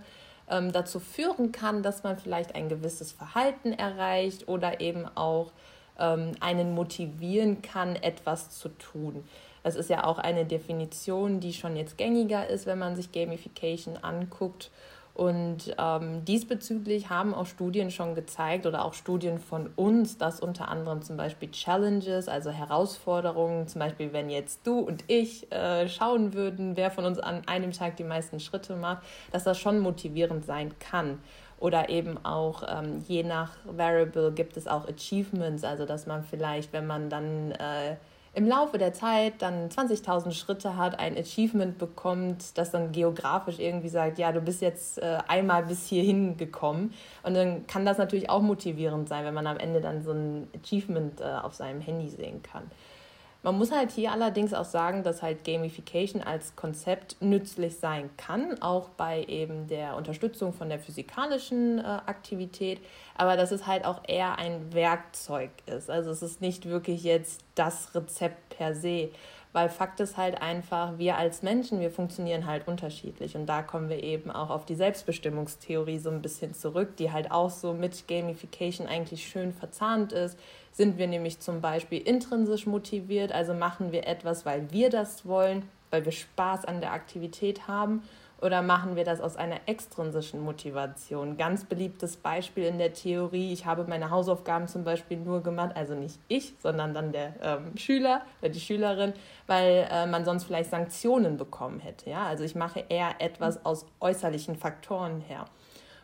[0.50, 5.52] ähm, dazu führen kann, dass man vielleicht ein gewisses Verhalten erreicht oder eben auch
[6.00, 9.24] ähm, einen motivieren kann, etwas zu tun.
[9.64, 13.98] Das ist ja auch eine Definition, die schon jetzt gängiger ist, wenn man sich Gamification
[13.98, 14.72] anguckt.
[15.18, 20.68] Und ähm, diesbezüglich haben auch Studien schon gezeigt oder auch Studien von uns, dass unter
[20.68, 26.36] anderem zum Beispiel Challenges, also Herausforderungen, zum Beispiel wenn jetzt du und ich äh, schauen
[26.36, 29.02] würden, wer von uns an einem Tag die meisten Schritte macht,
[29.32, 31.18] dass das schon motivierend sein kann.
[31.60, 36.74] Oder eben auch ähm, je nach Variable gibt es auch Achievements, also dass man vielleicht,
[36.74, 37.96] wenn man dann äh,
[38.38, 43.90] im Laufe der Zeit dann 20.000 Schritte hat, ein Achievement bekommt, das dann geografisch irgendwie
[43.90, 46.94] sagt, ja, du bist jetzt äh, einmal bis hierhin gekommen.
[47.24, 50.48] Und dann kann das natürlich auch motivierend sein, wenn man am Ende dann so ein
[50.56, 52.70] Achievement äh, auf seinem Handy sehen kann.
[53.44, 58.62] Man muss halt hier allerdings auch sagen, dass halt Gamification als Konzept nützlich sein kann,
[58.62, 62.80] auch bei eben der Unterstützung von der physikalischen äh, Aktivität,
[63.16, 65.90] aber dass es halt auch eher ein Werkzeug ist.
[65.90, 69.10] Also es ist nicht wirklich jetzt das Rezept per se,
[69.54, 73.90] weil Fakt ist halt einfach, wir als Menschen, wir funktionieren halt unterschiedlich und da kommen
[73.90, 78.08] wir eben auch auf die Selbstbestimmungstheorie so ein bisschen zurück, die halt auch so mit
[78.08, 80.38] Gamification eigentlich schön verzahnt ist.
[80.78, 85.68] Sind wir nämlich zum Beispiel intrinsisch motiviert, also machen wir etwas, weil wir das wollen,
[85.90, 88.04] weil wir Spaß an der Aktivität haben
[88.42, 91.36] oder machen wir das aus einer extrinsischen Motivation?
[91.36, 93.52] Ganz beliebtes Beispiel in der Theorie.
[93.54, 97.76] Ich habe meine Hausaufgaben zum Beispiel nur gemacht, also nicht ich, sondern dann der ähm,
[97.76, 99.14] Schüler oder die Schülerin,
[99.48, 102.12] weil äh, man sonst vielleicht Sanktionen bekommen hätte.
[102.12, 102.28] Ja?
[102.28, 105.46] Also ich mache eher etwas aus äußerlichen Faktoren her.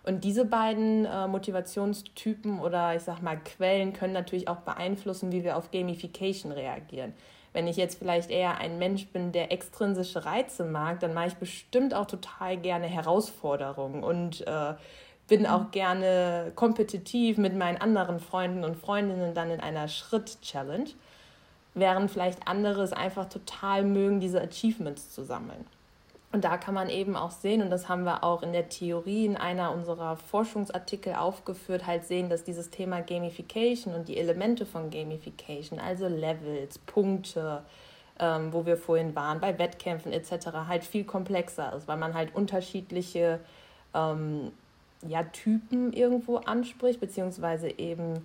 [0.03, 5.43] Und diese beiden äh, Motivationstypen oder ich sag mal Quellen können natürlich auch beeinflussen, wie
[5.43, 7.13] wir auf Gamification reagieren.
[7.53, 11.35] Wenn ich jetzt vielleicht eher ein Mensch bin, der extrinsische Reize mag, dann mache ich
[11.35, 14.73] bestimmt auch total gerne Herausforderungen und äh,
[15.27, 20.89] bin auch gerne kompetitiv mit meinen anderen Freunden und Freundinnen dann in einer Schritt-Challenge,
[21.75, 25.65] während vielleicht andere es einfach total mögen, diese Achievements zu sammeln.
[26.33, 29.27] Und da kann man eben auch sehen, und das haben wir auch in der Theorie
[29.27, 34.89] in einer unserer Forschungsartikel aufgeführt, halt sehen, dass dieses Thema Gamification und die Elemente von
[34.89, 37.61] Gamification, also Levels, Punkte,
[38.19, 42.33] ähm, wo wir vorhin waren, bei Wettkämpfen etc., halt viel komplexer ist, weil man halt
[42.33, 43.39] unterschiedliche
[43.93, 44.51] ähm,
[45.07, 48.23] ja, Typen irgendwo anspricht, beziehungsweise eben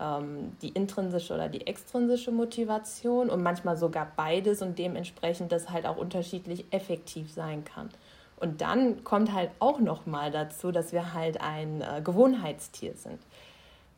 [0.00, 5.86] ähm, die intrinsische oder die extrinsische Motivation und manchmal sogar beides und dementsprechend das halt
[5.86, 7.90] auch unterschiedlich effektiv sein kann.
[8.36, 13.20] Und dann kommt halt auch noch mal dazu, dass wir halt ein äh, Gewohnheitstier sind.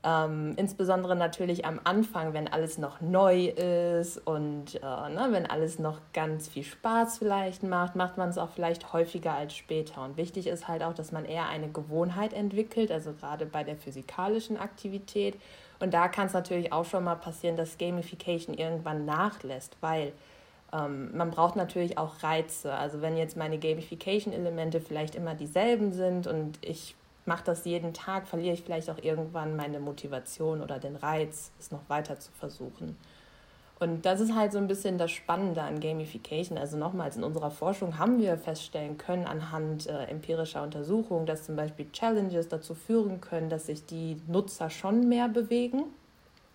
[0.04, 5.80] Ähm, insbesondere natürlich am Anfang, wenn alles noch neu ist und äh, ne, wenn alles
[5.80, 10.04] noch ganz viel Spaß vielleicht macht, macht man es auch vielleicht häufiger als später.
[10.04, 13.76] Und wichtig ist halt auch, dass man eher eine Gewohnheit entwickelt, also gerade bei der
[13.76, 15.34] physikalischen Aktivität
[15.78, 20.12] und da kann es natürlich auch schon mal passieren, dass Gamification irgendwann nachlässt, weil
[20.72, 22.72] ähm, man braucht natürlich auch Reize.
[22.72, 28.26] Also wenn jetzt meine Gamification-Elemente vielleicht immer dieselben sind und ich mache das jeden Tag,
[28.26, 32.96] verliere ich vielleicht auch irgendwann meine Motivation oder den Reiz, es noch weiter zu versuchen.
[33.78, 36.56] Und das ist halt so ein bisschen das Spannende an Gamification.
[36.56, 41.56] Also nochmals, in unserer Forschung haben wir feststellen können anhand äh, empirischer Untersuchungen, dass zum
[41.56, 45.84] Beispiel Challenges dazu führen können, dass sich die Nutzer schon mehr bewegen.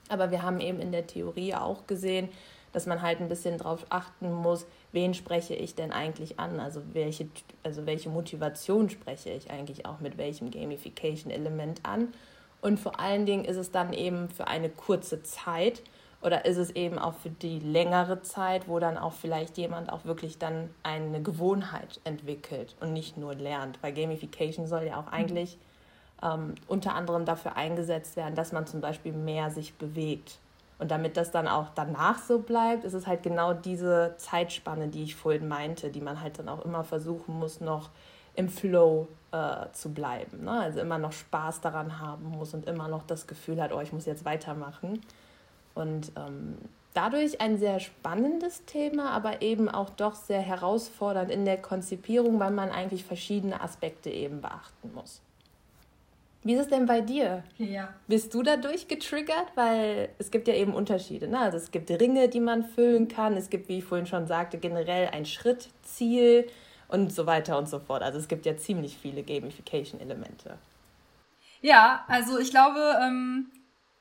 [0.10, 2.30] Aber wir haben eben in der Theorie auch gesehen,
[2.74, 6.60] dass man halt ein bisschen darauf achten muss, wen spreche ich denn eigentlich an?
[6.60, 7.28] Also welche,
[7.64, 12.14] also welche Motivation spreche ich eigentlich auch mit welchem Gamification-Element an?
[12.62, 15.82] Und vor allen Dingen ist es dann eben für eine kurze Zeit
[16.22, 20.06] oder ist es eben auch für die längere Zeit, wo dann auch vielleicht jemand auch
[20.06, 23.82] wirklich dann eine Gewohnheit entwickelt und nicht nur lernt?
[23.82, 25.14] Weil Gamification soll ja auch mhm.
[25.14, 25.58] eigentlich
[26.22, 30.38] ähm, unter anderem dafür eingesetzt werden, dass man zum Beispiel mehr sich bewegt.
[30.78, 35.04] Und damit das dann auch danach so bleibt, ist es halt genau diese Zeitspanne, die
[35.04, 37.90] ich vorhin meinte, die man halt dann auch immer versuchen muss, noch
[38.36, 40.44] im Flow äh, zu bleiben.
[40.46, 40.52] Ne?
[40.52, 43.94] Also immer noch Spaß daran haben muss und immer noch das Gefühl hat, oh, ich
[43.94, 45.02] muss jetzt weitermachen.
[45.82, 46.58] Und ähm,
[46.94, 52.52] dadurch ein sehr spannendes Thema, aber eben auch doch sehr herausfordernd in der Konzipierung, weil
[52.52, 55.22] man eigentlich verschiedene Aspekte eben beachten muss.
[56.44, 57.44] Wie ist es denn bei dir?
[57.58, 57.94] Ja.
[58.08, 59.52] Bist du dadurch getriggert?
[59.54, 61.28] Weil es gibt ja eben Unterschiede.
[61.28, 61.38] Ne?
[61.38, 63.38] Also es gibt Ringe, die man füllen kann.
[63.38, 66.48] Es gibt, wie ich vorhin schon sagte, generell ein Schrittziel
[66.88, 68.02] und so weiter und so fort.
[68.02, 70.58] Also es gibt ja ziemlich viele Gamification-Elemente.
[71.62, 73.52] Ja, also ich glaube, ähm,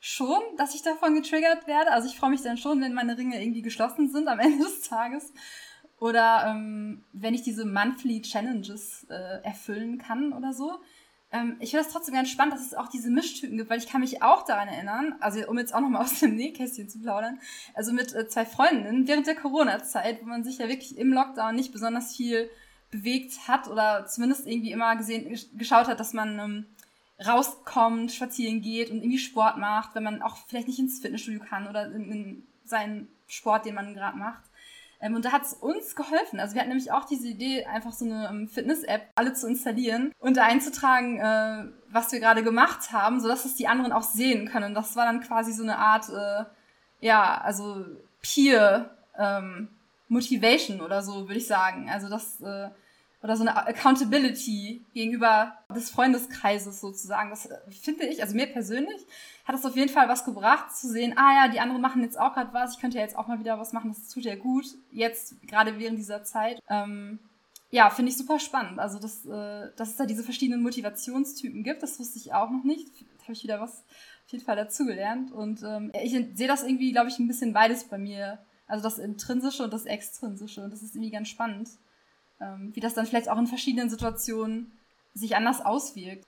[0.01, 1.93] schon, dass ich davon getriggert werde.
[1.93, 4.83] Also ich freue mich dann schon, wenn meine Ringe irgendwie geschlossen sind am Ende des
[4.83, 5.33] Tages.
[5.99, 10.81] Oder ähm, wenn ich diese Monthly Challenges äh, erfüllen kann oder so.
[11.31, 13.87] Ähm, ich finde das trotzdem ganz spannend, dass es auch diese Mischtypen gibt, weil ich
[13.87, 17.39] kann mich auch daran erinnern, also um jetzt auch nochmal aus dem Nähkästchen zu plaudern,
[17.75, 21.55] also mit äh, zwei Freundinnen während der Corona-Zeit, wo man sich ja wirklich im Lockdown
[21.55, 22.49] nicht besonders viel
[22.91, 26.67] bewegt hat oder zumindest irgendwie immer gesehen, geschaut hat, dass man ähm,
[27.27, 31.69] rauskommt, spazieren geht und irgendwie Sport macht, wenn man auch vielleicht nicht ins Fitnessstudio kann
[31.69, 34.43] oder in, in seinen Sport, den man gerade macht.
[35.01, 36.41] Ähm, und da hat es uns geholfen.
[36.41, 40.13] Also wir hatten nämlich auch diese Idee, einfach so eine ähm, Fitness-App alle zu installieren
[40.19, 44.49] und da einzutragen, äh, was wir gerade gemacht haben, sodass es die anderen auch sehen
[44.49, 44.75] können.
[44.75, 46.45] Das war dann quasi so eine Art, äh,
[47.01, 47.85] ja, also
[48.23, 49.69] Peer ähm,
[50.09, 51.89] Motivation oder so, würde ich sagen.
[51.89, 52.69] Also das äh,
[53.23, 57.31] oder so eine Accountability gegenüber des Freundeskreises sozusagen.
[57.31, 59.07] Das äh, finde ich, also mir persönlich,
[59.45, 62.19] hat es auf jeden Fall was gebracht, zu sehen, ah ja, die anderen machen jetzt
[62.19, 64.37] auch gerade was, ich könnte ja jetzt auch mal wieder was machen, das tut ja
[64.37, 66.61] gut, jetzt gerade während dieser Zeit.
[66.69, 67.19] Ähm,
[67.71, 68.81] ja, finde ich super spannend.
[68.81, 72.65] Also, dass, äh, dass es da diese verschiedenen Motivationstypen gibt, das wusste ich auch noch
[72.65, 72.89] nicht.
[73.19, 73.85] Da habe ich wieder was
[74.25, 75.31] auf jeden Fall dazugelernt.
[75.31, 78.39] Und ähm, ich sehe das irgendwie, glaube ich, ein bisschen beides bei mir.
[78.67, 80.65] Also das Intrinsische und das Extrinsische.
[80.65, 81.69] Und das ist irgendwie ganz spannend
[82.73, 84.73] wie das dann vielleicht auch in verschiedenen Situationen
[85.15, 86.27] sich anders auswirkt.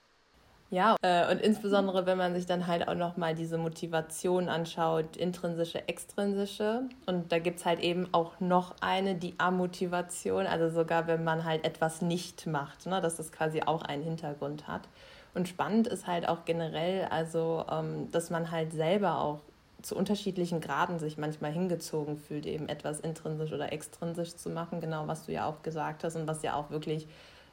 [0.72, 5.86] Ja, äh, und insbesondere wenn man sich dann halt auch nochmal diese Motivation anschaut, intrinsische,
[5.86, 6.88] extrinsische.
[7.04, 11.44] Und da gibt es halt eben auch noch eine, die Amotivation, also sogar wenn man
[11.44, 14.88] halt etwas nicht macht, ne, dass das quasi auch einen Hintergrund hat.
[15.34, 19.40] Und spannend ist halt auch generell, also ähm, dass man halt selber auch
[19.82, 25.06] zu unterschiedlichen Graden sich manchmal hingezogen fühlt, eben etwas intrinsisch oder extrinsisch zu machen, genau
[25.08, 27.08] was du ja auch gesagt hast und was ja auch wirklich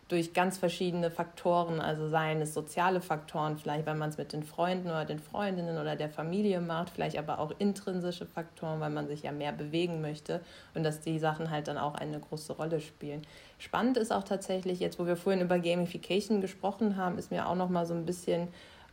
[0.09, 4.41] durch ganz verschiedene Faktoren, also seien es soziale Faktoren, vielleicht weil man es mit den
[4.41, 9.07] Freunden oder den Freundinnen oder der Familie macht, vielleicht aber auch intrinsische Faktoren, weil man
[9.07, 10.41] sich ja mehr bewegen möchte
[10.73, 13.21] und dass die Sachen halt dann auch eine große Rolle spielen.
[13.59, 17.55] Spannend ist auch tatsächlich jetzt, wo wir vorhin über Gamification gesprochen haben, ist mir auch
[17.55, 18.47] noch mal so ein bisschen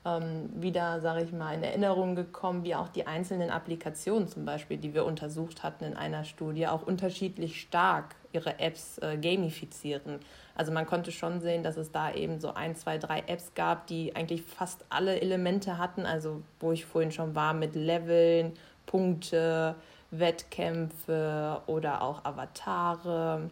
[0.06, 4.76] ähm, wieder, sage ich mal, in Erinnerung gekommen, wie auch die einzelnen Applikationen zum Beispiel,
[4.76, 10.20] die wir untersucht hatten in einer Studie, auch unterschiedlich stark ihre Apps äh, gamifizieren.
[10.54, 13.88] Also man konnte schon sehen, dass es da eben so ein, zwei, drei Apps gab,
[13.88, 18.52] die eigentlich fast alle Elemente hatten, also wo ich vorhin schon war mit Leveln,
[18.86, 19.74] Punkte,
[20.12, 23.50] Wettkämpfe oder auch Avatare,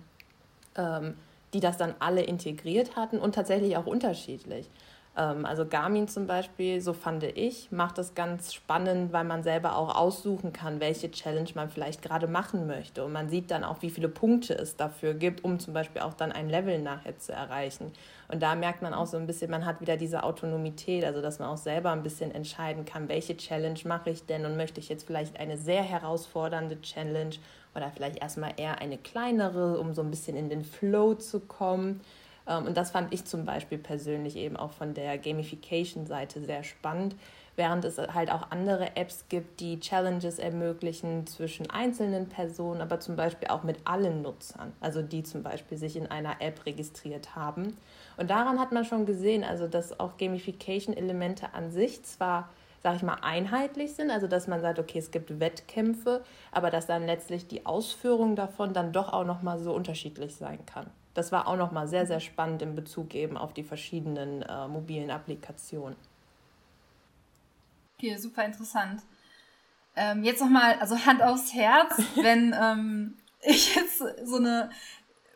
[0.76, 1.14] ähm,
[1.52, 4.70] die das dann alle integriert hatten und tatsächlich auch unterschiedlich.
[5.16, 9.76] Ähm, also Garmin zum Beispiel, so fand ich, macht das ganz spannend, weil man selber
[9.76, 13.04] auch aussuchen kann, welche Challenge man vielleicht gerade machen möchte.
[13.04, 16.14] Und man sieht dann auch, wie viele Punkte es dafür gibt, um zum Beispiel auch
[16.14, 17.92] dann ein Level nachher zu erreichen.
[18.28, 21.38] Und da merkt man auch so ein bisschen, man hat wieder diese Autonomität, also dass
[21.38, 24.88] man auch selber ein bisschen entscheiden kann, welche Challenge mache ich denn und möchte ich
[24.88, 27.36] jetzt vielleicht eine sehr herausfordernde Challenge
[27.74, 32.00] oder vielleicht erstmal eher eine kleinere, um so ein bisschen in den Flow zu kommen.
[32.46, 37.16] Ähm, und das fand ich zum Beispiel persönlich eben auch von der Gamification-Seite sehr spannend,
[37.56, 43.16] während es halt auch andere Apps gibt, die Challenges ermöglichen zwischen einzelnen Personen, aber zum
[43.16, 47.76] Beispiel auch mit allen Nutzern, also die zum Beispiel sich in einer App registriert haben.
[48.16, 52.48] Und daran hat man schon gesehen, also dass auch Gamification-Elemente an sich zwar
[52.82, 56.84] sage ich mal, einheitlich sind, also dass man sagt, okay, es gibt Wettkämpfe, aber dass
[56.84, 61.46] dann letztlich die Ausführung davon dann doch auch nochmal so unterschiedlich sein kann das war
[61.46, 65.96] auch nochmal sehr, sehr spannend in Bezug eben auf die verschiedenen äh, mobilen Applikationen.
[67.96, 69.00] Okay, super interessant.
[69.96, 74.70] Ähm, jetzt nochmal, also Hand aufs Herz, wenn ähm, ich jetzt so eine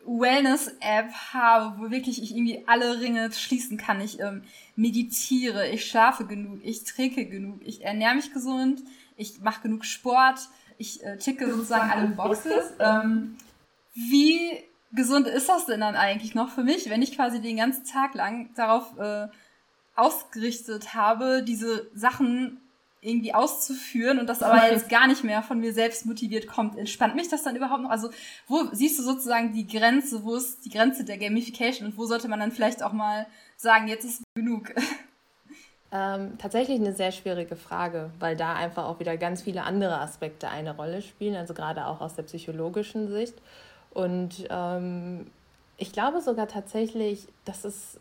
[0.05, 4.01] Wellness-App habe, wo wirklich ich irgendwie alle Ringe schließen kann.
[4.01, 4.43] Ich ähm,
[4.75, 8.81] meditiere, ich schlafe genug, ich trinke genug, ich ernähre mich gesund,
[9.17, 10.39] ich mache genug Sport,
[10.77, 12.73] ich äh, ticke sozusagen alle Boxes.
[12.79, 13.37] Ähm,
[13.93, 17.85] wie gesund ist das denn dann eigentlich noch für mich, wenn ich quasi den ganzen
[17.85, 19.27] Tag lang darauf äh,
[19.95, 22.61] ausgerichtet habe, diese Sachen
[23.01, 26.77] irgendwie auszuführen und das aber jetzt gar nicht mehr von mir selbst motiviert kommt.
[26.77, 27.91] Entspannt mich das dann überhaupt noch?
[27.91, 28.09] Also,
[28.47, 32.27] wo siehst du sozusagen die Grenze, wo ist die Grenze der Gamification und wo sollte
[32.27, 33.25] man dann vielleicht auch mal
[33.55, 34.73] sagen, jetzt ist genug?
[35.91, 40.47] Ähm, tatsächlich eine sehr schwierige Frage, weil da einfach auch wieder ganz viele andere Aspekte
[40.47, 43.33] eine Rolle spielen, also gerade auch aus der psychologischen Sicht.
[43.91, 45.27] Und ähm,
[45.77, 47.99] ich glaube sogar tatsächlich, dass es,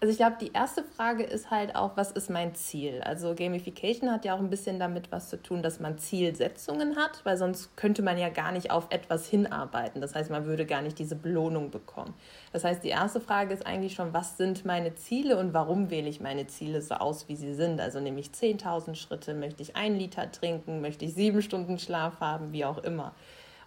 [0.00, 3.02] also ich glaube, die erste Frage ist halt auch, was ist mein Ziel?
[3.02, 7.24] Also Gamification hat ja auch ein bisschen damit was zu tun, dass man Zielsetzungen hat,
[7.24, 10.00] weil sonst könnte man ja gar nicht auf etwas hinarbeiten.
[10.00, 12.14] Das heißt, man würde gar nicht diese Belohnung bekommen.
[12.52, 16.08] Das heißt, die erste Frage ist eigentlich schon, was sind meine Ziele und warum wähle
[16.08, 17.80] ich meine Ziele so aus, wie sie sind?
[17.80, 22.52] Also nämlich 10.000 Schritte, möchte ich einen Liter trinken, möchte ich sieben Stunden Schlaf haben,
[22.52, 23.14] wie auch immer.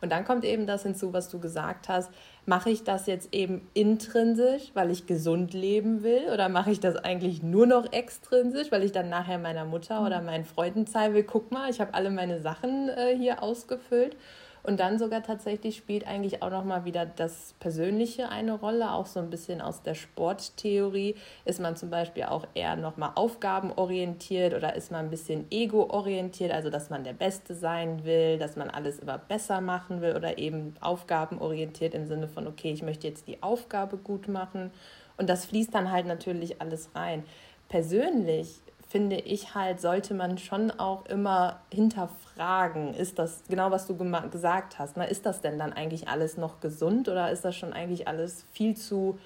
[0.01, 2.11] Und dann kommt eben das hinzu, was du gesagt hast.
[2.45, 6.29] Mache ich das jetzt eben intrinsisch, weil ich gesund leben will?
[6.33, 10.19] Oder mache ich das eigentlich nur noch extrinsisch, weil ich dann nachher meiner Mutter oder
[10.19, 10.25] mhm.
[10.25, 14.15] meinen Freunden zeigen will, guck mal, ich habe alle meine Sachen äh, hier ausgefüllt?
[14.63, 19.19] Und dann sogar tatsächlich spielt eigentlich auch nochmal wieder das Persönliche eine Rolle, auch so
[19.19, 21.15] ein bisschen aus der Sporttheorie.
[21.45, 26.69] Ist man zum Beispiel auch eher nochmal aufgabenorientiert oder ist man ein bisschen ego-orientiert, also
[26.69, 30.75] dass man der Beste sein will, dass man alles immer besser machen will oder eben
[30.79, 34.71] aufgabenorientiert im Sinne von, okay, ich möchte jetzt die Aufgabe gut machen.
[35.17, 37.23] Und das fließt dann halt natürlich alles rein.
[37.69, 38.59] Persönlich
[38.91, 44.79] finde ich halt, sollte man schon auch immer hinterfragen, ist das genau, was du gesagt
[44.79, 45.07] hast, ne?
[45.07, 48.75] ist das denn dann eigentlich alles noch gesund oder ist das schon eigentlich alles viel
[48.75, 49.17] zu,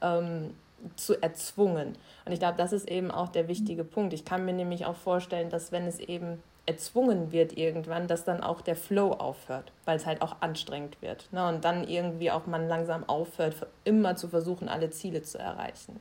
[0.00, 0.54] ähm,
[0.96, 1.96] zu erzwungen?
[2.24, 4.12] Und ich glaube, das ist eben auch der wichtige Punkt.
[4.12, 8.42] Ich kann mir nämlich auch vorstellen, dass wenn es eben erzwungen wird irgendwann, dass dann
[8.42, 11.32] auch der Flow aufhört, weil es halt auch anstrengend wird.
[11.32, 11.46] Ne?
[11.48, 13.54] Und dann irgendwie auch man langsam aufhört,
[13.84, 16.00] immer zu versuchen, alle Ziele zu erreichen.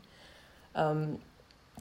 [0.75, 1.19] Ähm,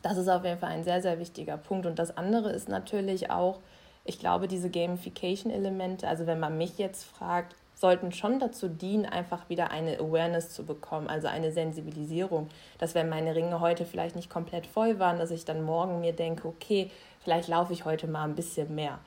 [0.03, 1.87] das ist auf jeden Fall ein sehr, sehr wichtiger Punkt.
[1.87, 3.61] Und das andere ist natürlich auch,
[4.05, 9.49] ich glaube, diese Gamification-Elemente, also wenn man mich jetzt fragt, sollten schon dazu dienen, einfach
[9.49, 14.29] wieder eine Awareness zu bekommen, also eine Sensibilisierung, dass wenn meine Ringe heute vielleicht nicht
[14.29, 16.91] komplett voll waren, dass ich dann morgen mir denke, okay,
[17.25, 18.99] vielleicht laufe ich heute mal ein bisschen mehr.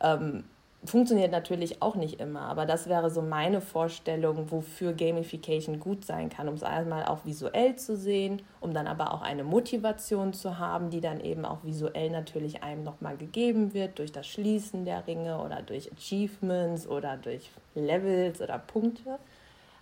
[0.00, 0.44] Ähm,
[0.86, 6.28] funktioniert natürlich auch nicht immer, aber das wäre so meine Vorstellung, wofür Gamification gut sein
[6.28, 10.58] kann, um es einmal auch visuell zu sehen, um dann aber auch eine Motivation zu
[10.58, 15.06] haben, die dann eben auch visuell natürlich einem nochmal gegeben wird durch das Schließen der
[15.06, 19.18] Ringe oder durch Achievements oder durch Levels oder Punkte,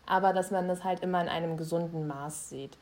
[0.06, 2.76] aber dass man das halt immer in einem gesunden Maß sieht.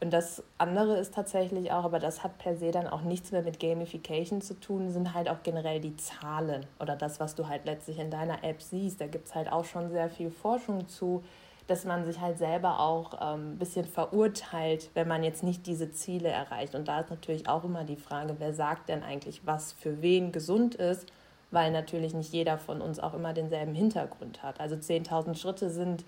[0.00, 3.42] Und das andere ist tatsächlich auch, aber das hat per se dann auch nichts mehr
[3.42, 7.64] mit Gamification zu tun, sind halt auch generell die Zahlen oder das, was du halt
[7.64, 9.00] letztlich in deiner App siehst.
[9.00, 11.24] Da gibt es halt auch schon sehr viel Forschung zu,
[11.66, 15.90] dass man sich halt selber auch ähm, ein bisschen verurteilt, wenn man jetzt nicht diese
[15.90, 16.74] Ziele erreicht.
[16.74, 20.30] Und da ist natürlich auch immer die Frage, wer sagt denn eigentlich, was für wen
[20.30, 21.06] gesund ist,
[21.50, 24.60] weil natürlich nicht jeder von uns auch immer denselben Hintergrund hat.
[24.60, 26.04] Also 10.000 Schritte sind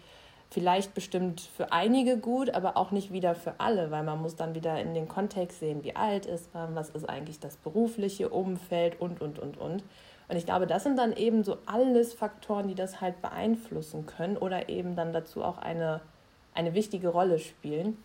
[0.50, 4.54] vielleicht bestimmt für einige gut, aber auch nicht wieder für alle, weil man muss dann
[4.54, 9.00] wieder in den Kontext sehen, wie alt ist man, was ist eigentlich das berufliche Umfeld
[9.00, 9.82] und, und, und, und.
[10.28, 14.36] Und ich glaube, das sind dann eben so alles Faktoren, die das halt beeinflussen können
[14.36, 16.00] oder eben dann dazu auch eine,
[16.54, 17.96] eine wichtige Rolle spielen.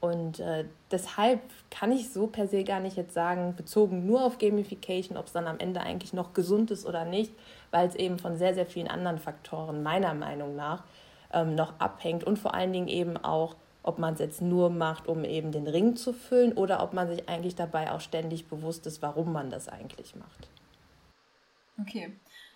[0.00, 4.38] Und äh, deshalb kann ich so per se gar nicht jetzt sagen, bezogen nur auf
[4.38, 7.32] Gamification, ob es dann am Ende eigentlich noch gesund ist oder nicht,
[7.72, 10.84] weil es eben von sehr, sehr vielen anderen Faktoren meiner Meinung nach
[11.32, 15.06] ähm, noch abhängt und vor allen Dingen eben auch, ob man es jetzt nur macht,
[15.06, 18.86] um eben den Ring zu füllen oder ob man sich eigentlich dabei auch ständig bewusst
[18.86, 20.48] ist, warum man das eigentlich macht.
[21.80, 22.12] Okay,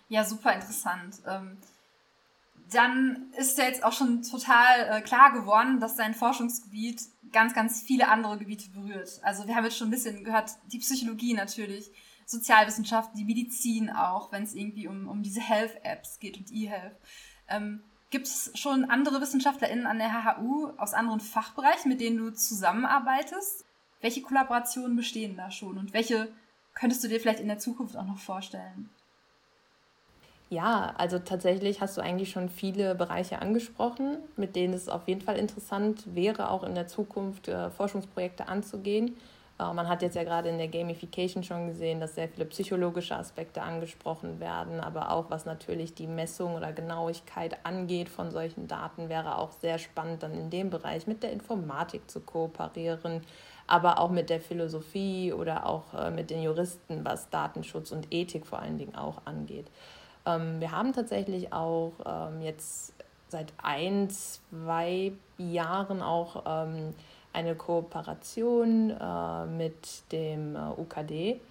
[0.09, 1.21] ja, super interessant.
[1.25, 1.57] Ähm,
[2.71, 7.81] dann ist ja jetzt auch schon total äh, klar geworden, dass dein Forschungsgebiet ganz, ganz
[7.81, 9.19] viele andere Gebiete berührt.
[9.23, 11.91] Also wir haben jetzt schon ein bisschen gehört, die Psychologie natürlich,
[12.25, 16.95] Sozialwissenschaften, die Medizin auch, wenn es irgendwie um, um diese Health-Apps geht und E-Health.
[17.49, 17.83] Ähm,
[18.13, 23.65] Gibt es schon andere WissenschaftlerInnen an der HHU aus anderen Fachbereichen, mit denen du zusammenarbeitest?
[24.01, 26.27] Welche Kollaborationen bestehen da schon und welche
[26.75, 28.91] könntest du dir vielleicht in der Zukunft auch noch vorstellen?
[30.51, 35.21] Ja, also tatsächlich hast du eigentlich schon viele Bereiche angesprochen, mit denen es auf jeden
[35.21, 39.17] Fall interessant wäre, auch in der Zukunft äh, Forschungsprojekte anzugehen.
[39.59, 43.15] Äh, man hat jetzt ja gerade in der Gamification schon gesehen, dass sehr viele psychologische
[43.15, 49.09] Aspekte angesprochen werden, aber auch was natürlich die Messung oder Genauigkeit angeht von solchen Daten,
[49.09, 53.21] wäre auch sehr spannend, dann in dem Bereich mit der Informatik zu kooperieren,
[53.67, 58.45] aber auch mit der Philosophie oder auch äh, mit den Juristen, was Datenschutz und Ethik
[58.45, 59.67] vor allen Dingen auch angeht.
[60.25, 62.93] Ähm, wir haben tatsächlich auch ähm, jetzt
[63.29, 66.93] seit ein, zwei Jahren auch ähm,
[67.33, 71.41] eine Kooperation äh, mit dem äh, UKD,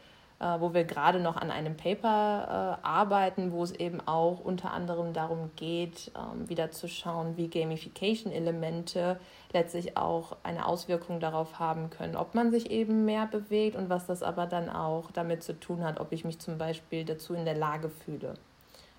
[0.43, 4.71] äh, wo wir gerade noch an einem Paper äh, arbeiten, wo es eben auch unter
[4.71, 9.19] anderem darum geht, ähm, wieder zu schauen, wie Gamification-Elemente
[9.53, 14.07] letztlich auch eine Auswirkung darauf haben können, ob man sich eben mehr bewegt und was
[14.07, 17.45] das aber dann auch damit zu tun hat, ob ich mich zum Beispiel dazu in
[17.45, 18.35] der Lage fühle.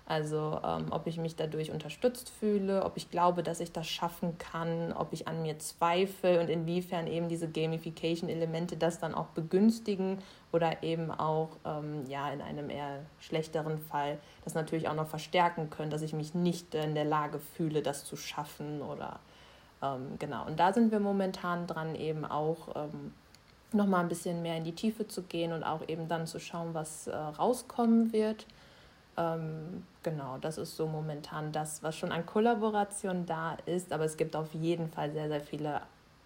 [0.06, 4.36] Also ähm, ob ich mich dadurch unterstützt fühle, ob ich glaube, dass ich das schaffen
[4.36, 10.18] kann, ob ich an mir zweifle und inwiefern eben diese Gamification-Elemente das dann auch begünstigen
[10.52, 15.70] oder eben auch ähm, ja, in einem eher schlechteren Fall das natürlich auch noch verstärken
[15.70, 19.20] können, dass ich mich nicht in der Lage fühle, das zu schaffen oder
[19.82, 20.44] ähm, genau.
[20.46, 23.12] Und da sind wir momentan dran, eben auch ähm,
[23.72, 26.74] nochmal ein bisschen mehr in die Tiefe zu gehen und auch eben dann zu schauen,
[26.74, 28.46] was äh, rauskommen wird.
[29.16, 33.92] Ähm, genau, das ist so momentan das, was schon an Kollaboration da ist.
[33.92, 35.82] Aber es gibt auf jeden Fall sehr, sehr viele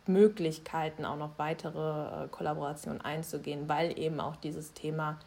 [0.07, 5.19] Möglichkeiten, auch noch weitere äh, Kollaborationen einzugehen, weil eben auch dieses Thema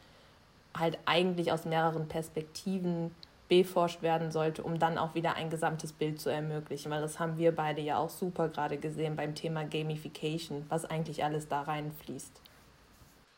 [0.78, 3.12] halt eigentlich aus mehreren Perspektiven
[3.48, 6.90] beforscht werden sollte, um dann auch wieder ein gesamtes Bild zu ermöglichen.
[6.90, 11.24] Weil das haben wir beide ja auch super gerade gesehen beim Thema Gamification, was eigentlich
[11.24, 12.32] alles da reinfließt.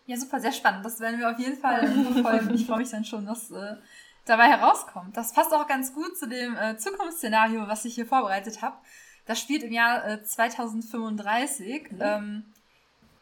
[0.05, 0.85] Ja, super, sehr spannend.
[0.85, 2.53] Das werden wir auf jeden Fall verfolgen.
[2.53, 3.75] ich freue mich dann schon, was äh,
[4.25, 5.17] dabei herauskommt.
[5.17, 8.77] Das passt auch ganz gut zu dem äh, Zukunftsszenario, was ich hier vorbereitet habe.
[9.25, 11.91] Das spielt im Jahr äh, 2035.
[11.91, 11.99] Mhm.
[12.01, 12.45] Ähm,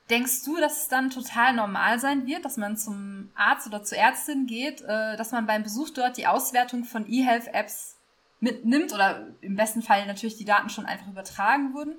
[0.10, 3.97] denkst du, dass es dann total normal sein wird, dass man zum Arzt oder zur
[3.97, 7.95] Ärztin geht, äh, dass man beim Besuch dort die Auswertung von E-Health-Apps
[8.39, 11.95] mitnimmt oder im besten Fall natürlich die Daten schon einfach übertragen wurden?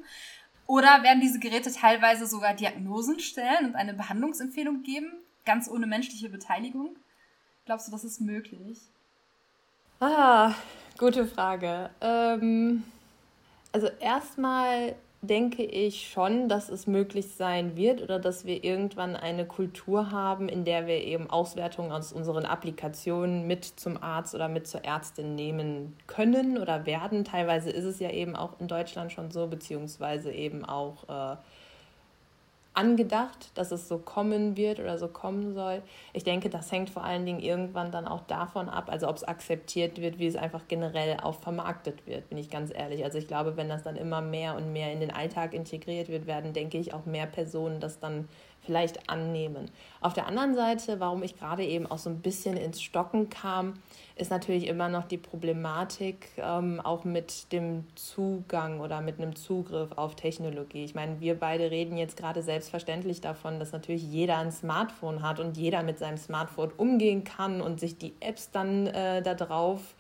[0.67, 5.13] Oder werden diese Geräte teilweise sogar Diagnosen stellen und eine Behandlungsempfehlung geben,
[5.45, 6.97] ganz ohne menschliche Beteiligung?
[7.65, 8.81] Glaubst du, das ist möglich?
[10.05, 10.57] Ah,
[10.99, 11.91] gute Frage.
[12.01, 12.83] Ähm,
[13.71, 19.47] also erstmal denke ich schon, dass es möglich sein wird oder dass wir irgendwann eine
[19.47, 24.67] Kultur haben, in der wir eben Auswertungen aus unseren Applikationen mit zum Arzt oder mit
[24.67, 27.25] zur Ärztin nehmen können oder werden.
[27.25, 31.37] Teilweise ist es ja eben auch in Deutschland schon so, beziehungsweise eben auch äh,
[32.75, 35.83] angedacht, dass es so kommen wird oder so kommen soll.
[36.13, 39.25] Ich denke, das hängt vor allen Dingen irgendwann dann auch davon ab, also ob es
[39.25, 43.05] akzeptiert wird, wie es einfach generell auch vermarktet wird, bin ich ganz ehrlich.
[43.05, 46.27] Also ich glaube, wenn das dann immer mehr und mehr in den Alltag integriert wird,
[46.27, 48.29] werden, denke ich, auch mehr Personen das dann
[48.61, 49.71] vielleicht annehmen.
[50.01, 53.75] Auf der anderen Seite, warum ich gerade eben auch so ein bisschen ins Stocken kam,
[54.17, 59.93] ist natürlich immer noch die Problematik ähm, auch mit dem Zugang oder mit einem Zugriff
[59.93, 60.85] auf Technologie.
[60.85, 65.41] Ich meine, wir beide reden jetzt gerade selbstverständlich davon, dass natürlich jeder ein Smartphone hat
[65.41, 69.95] und jeder mit seinem Smartphone umgehen kann und sich die Apps dann äh, da drauf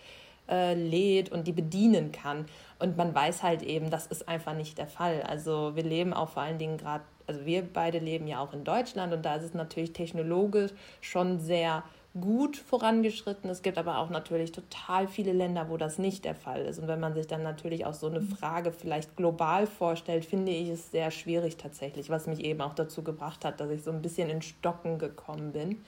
[0.48, 2.46] äh, lädt und die bedienen kann.
[2.78, 5.22] Und man weiß halt eben, das ist einfach nicht der Fall.
[5.22, 8.64] Also wir leben auch vor allen Dingen gerade, also wir beide leben ja auch in
[8.64, 11.84] Deutschland und da ist es natürlich technologisch schon sehr
[12.20, 13.48] gut vorangeschritten.
[13.48, 16.78] Es gibt aber auch natürlich total viele Länder, wo das nicht der Fall ist.
[16.78, 18.28] Und wenn man sich dann natürlich auch so eine mhm.
[18.28, 23.02] Frage vielleicht global vorstellt, finde ich es sehr schwierig tatsächlich, was mich eben auch dazu
[23.02, 25.82] gebracht hat, dass ich so ein bisschen in Stocken gekommen bin.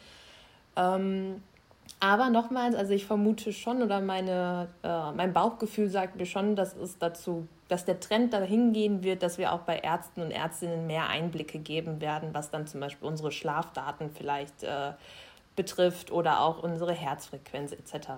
[0.77, 1.43] Ähm,
[2.01, 6.75] aber nochmals, also ich vermute schon oder meine, äh, mein Bauchgefühl sagt mir schon, dass
[6.75, 10.87] es dazu, dass der Trend dahin gehen wird, dass wir auch bei Ärzten und Ärztinnen
[10.87, 14.93] mehr Einblicke geben werden, was dann zum Beispiel unsere Schlafdaten vielleicht äh,
[15.57, 18.09] betrifft oder auch unsere Herzfrequenz etc.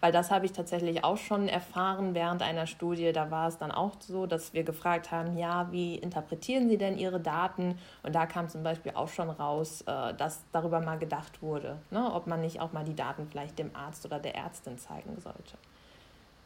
[0.00, 3.12] Weil das habe ich tatsächlich auch schon erfahren während einer Studie.
[3.12, 6.98] Da war es dann auch so, dass wir gefragt haben, ja, wie interpretieren Sie denn
[6.98, 7.78] Ihre Daten?
[8.02, 12.12] Und da kam zum Beispiel auch schon raus, äh, dass darüber mal gedacht wurde, ne,
[12.12, 15.56] ob man nicht auch mal die Daten vielleicht dem Arzt oder der Ärztin zeigen sollte.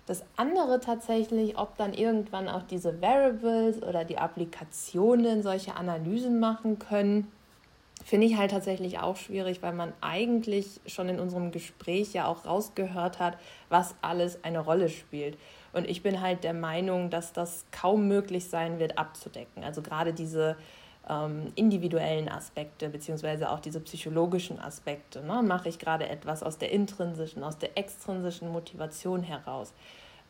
[0.07, 6.79] Das andere tatsächlich, ob dann irgendwann auch diese Variables oder die Applikationen solche Analysen machen
[6.79, 7.31] können,
[8.05, 12.47] Finde ich halt tatsächlich auch schwierig, weil man eigentlich schon in unserem Gespräch ja auch
[12.47, 13.37] rausgehört hat,
[13.69, 15.39] was alles eine Rolle spielt.
[15.73, 19.63] Und ich bin halt der Meinung, dass das kaum möglich sein wird abzudecken.
[19.63, 20.57] Also gerade diese
[21.09, 25.23] ähm, individuellen Aspekte, beziehungsweise auch diese psychologischen Aspekte.
[25.23, 25.43] Ne?
[25.43, 29.73] Mache ich gerade etwas aus der intrinsischen, aus der extrinsischen Motivation heraus?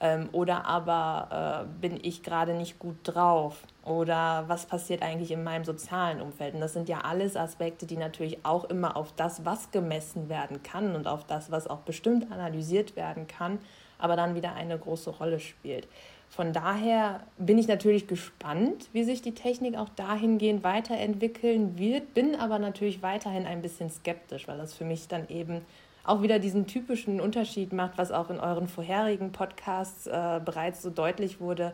[0.00, 3.62] Ähm, oder aber äh, bin ich gerade nicht gut drauf?
[3.84, 6.54] Oder was passiert eigentlich in meinem sozialen Umfeld?
[6.54, 10.62] Und das sind ja alles Aspekte, die natürlich auch immer auf das, was gemessen werden
[10.62, 13.58] kann und auf das, was auch bestimmt analysiert werden kann,
[13.98, 15.86] aber dann wieder eine große Rolle spielt.
[16.30, 22.36] Von daher bin ich natürlich gespannt, wie sich die Technik auch dahingehend weiterentwickeln wird, bin
[22.36, 25.62] aber natürlich weiterhin ein bisschen skeptisch, weil das für mich dann eben
[26.04, 30.90] auch wieder diesen typischen Unterschied macht, was auch in euren vorherigen Podcasts äh, bereits so
[30.90, 31.72] deutlich wurde,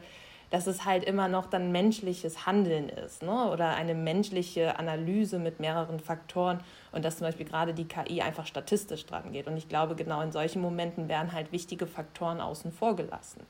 [0.51, 3.51] dass es halt immer noch dann menschliches Handeln ist ne?
[3.51, 6.61] oder eine menschliche Analyse mit mehreren Faktoren
[6.93, 9.49] und dass zum Beispiel gerade die KI einfach statistisch dran geht.
[9.49, 13.41] Und ich glaube, genau in solchen Momenten werden halt wichtige Faktoren außen vor gelassen.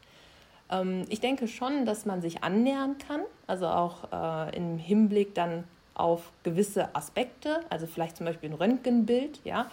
[0.71, 5.65] Ähm, ich denke schon, dass man sich annähern kann, also auch äh, im Hinblick dann
[5.95, 9.71] auf gewisse Aspekte, also vielleicht zum Beispiel ein Röntgenbild, ja,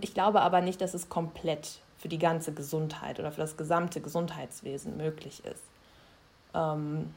[0.00, 4.00] ich glaube aber nicht, dass es komplett für die ganze Gesundheit oder für das gesamte
[4.00, 5.62] Gesundheitswesen möglich ist.
[6.54, 7.14] Ähm,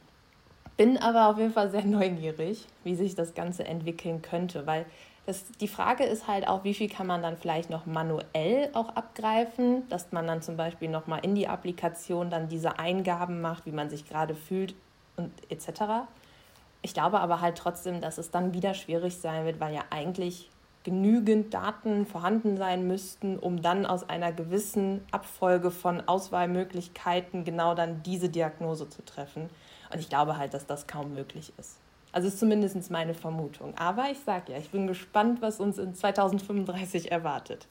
[0.76, 4.86] bin aber auf jeden Fall sehr neugierig, wie sich das Ganze entwickeln könnte, weil
[5.26, 8.90] das, die Frage ist halt auch, wie viel kann man dann vielleicht noch manuell auch
[8.90, 13.72] abgreifen, dass man dann zum Beispiel nochmal in die Applikation dann diese Eingaben macht, wie
[13.72, 14.74] man sich gerade fühlt
[15.16, 16.06] und etc.
[16.82, 20.50] Ich glaube aber halt trotzdem, dass es dann wieder schwierig sein wird, weil ja eigentlich
[20.84, 28.02] genügend Daten vorhanden sein müssten, um dann aus einer gewissen Abfolge von Auswahlmöglichkeiten genau dann
[28.02, 29.48] diese Diagnose zu treffen.
[29.92, 31.78] Und ich glaube halt, dass das kaum möglich ist.
[32.12, 33.76] Also ist zumindest meine Vermutung.
[33.76, 37.66] Aber ich sage ja, ich bin gespannt, was uns in 2035 erwartet.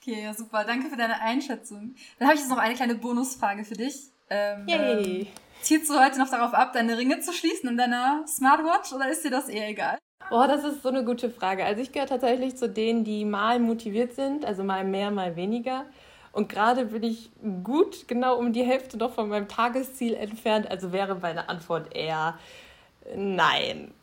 [0.00, 0.64] Okay, ja, super.
[0.64, 1.94] Danke für deine Einschätzung.
[2.18, 4.10] Dann habe ich jetzt noch eine kleine Bonusfrage für dich.
[4.30, 5.20] Ähm, Yay.
[5.20, 5.26] Ähm,
[5.60, 9.24] zielst du heute noch darauf ab, deine Ringe zu schließen in deiner Smartwatch oder ist
[9.24, 9.98] dir das eher egal?
[10.30, 11.64] Oh, das ist so eine gute Frage.
[11.64, 15.84] Also ich gehöre tatsächlich zu denen, die mal motiviert sind, also mal mehr, mal weniger.
[16.32, 17.30] Und gerade bin ich
[17.62, 20.70] gut genau um die Hälfte noch von meinem Tagesziel entfernt.
[20.70, 22.38] Also wäre meine Antwort eher
[23.14, 23.92] nein.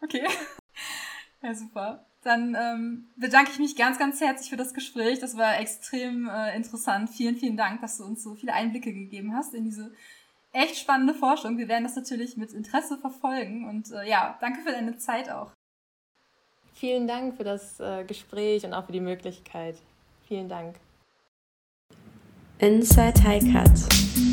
[0.00, 0.24] Okay.
[1.42, 2.06] Ja, super.
[2.22, 5.18] Dann ähm, bedanke ich mich ganz, ganz herzlich für das Gespräch.
[5.18, 7.10] Das war extrem äh, interessant.
[7.10, 9.92] Vielen, vielen Dank, dass du uns so viele Einblicke gegeben hast in diese
[10.52, 11.58] echt spannende Forschung.
[11.58, 13.68] Wir werden das natürlich mit Interesse verfolgen.
[13.68, 15.52] Und äh, ja, danke für deine Zeit auch.
[16.74, 19.76] Vielen Dank für das äh, Gespräch und auch für die Möglichkeit.
[20.26, 20.76] Vielen Dank.
[22.58, 24.27] Inside High Cut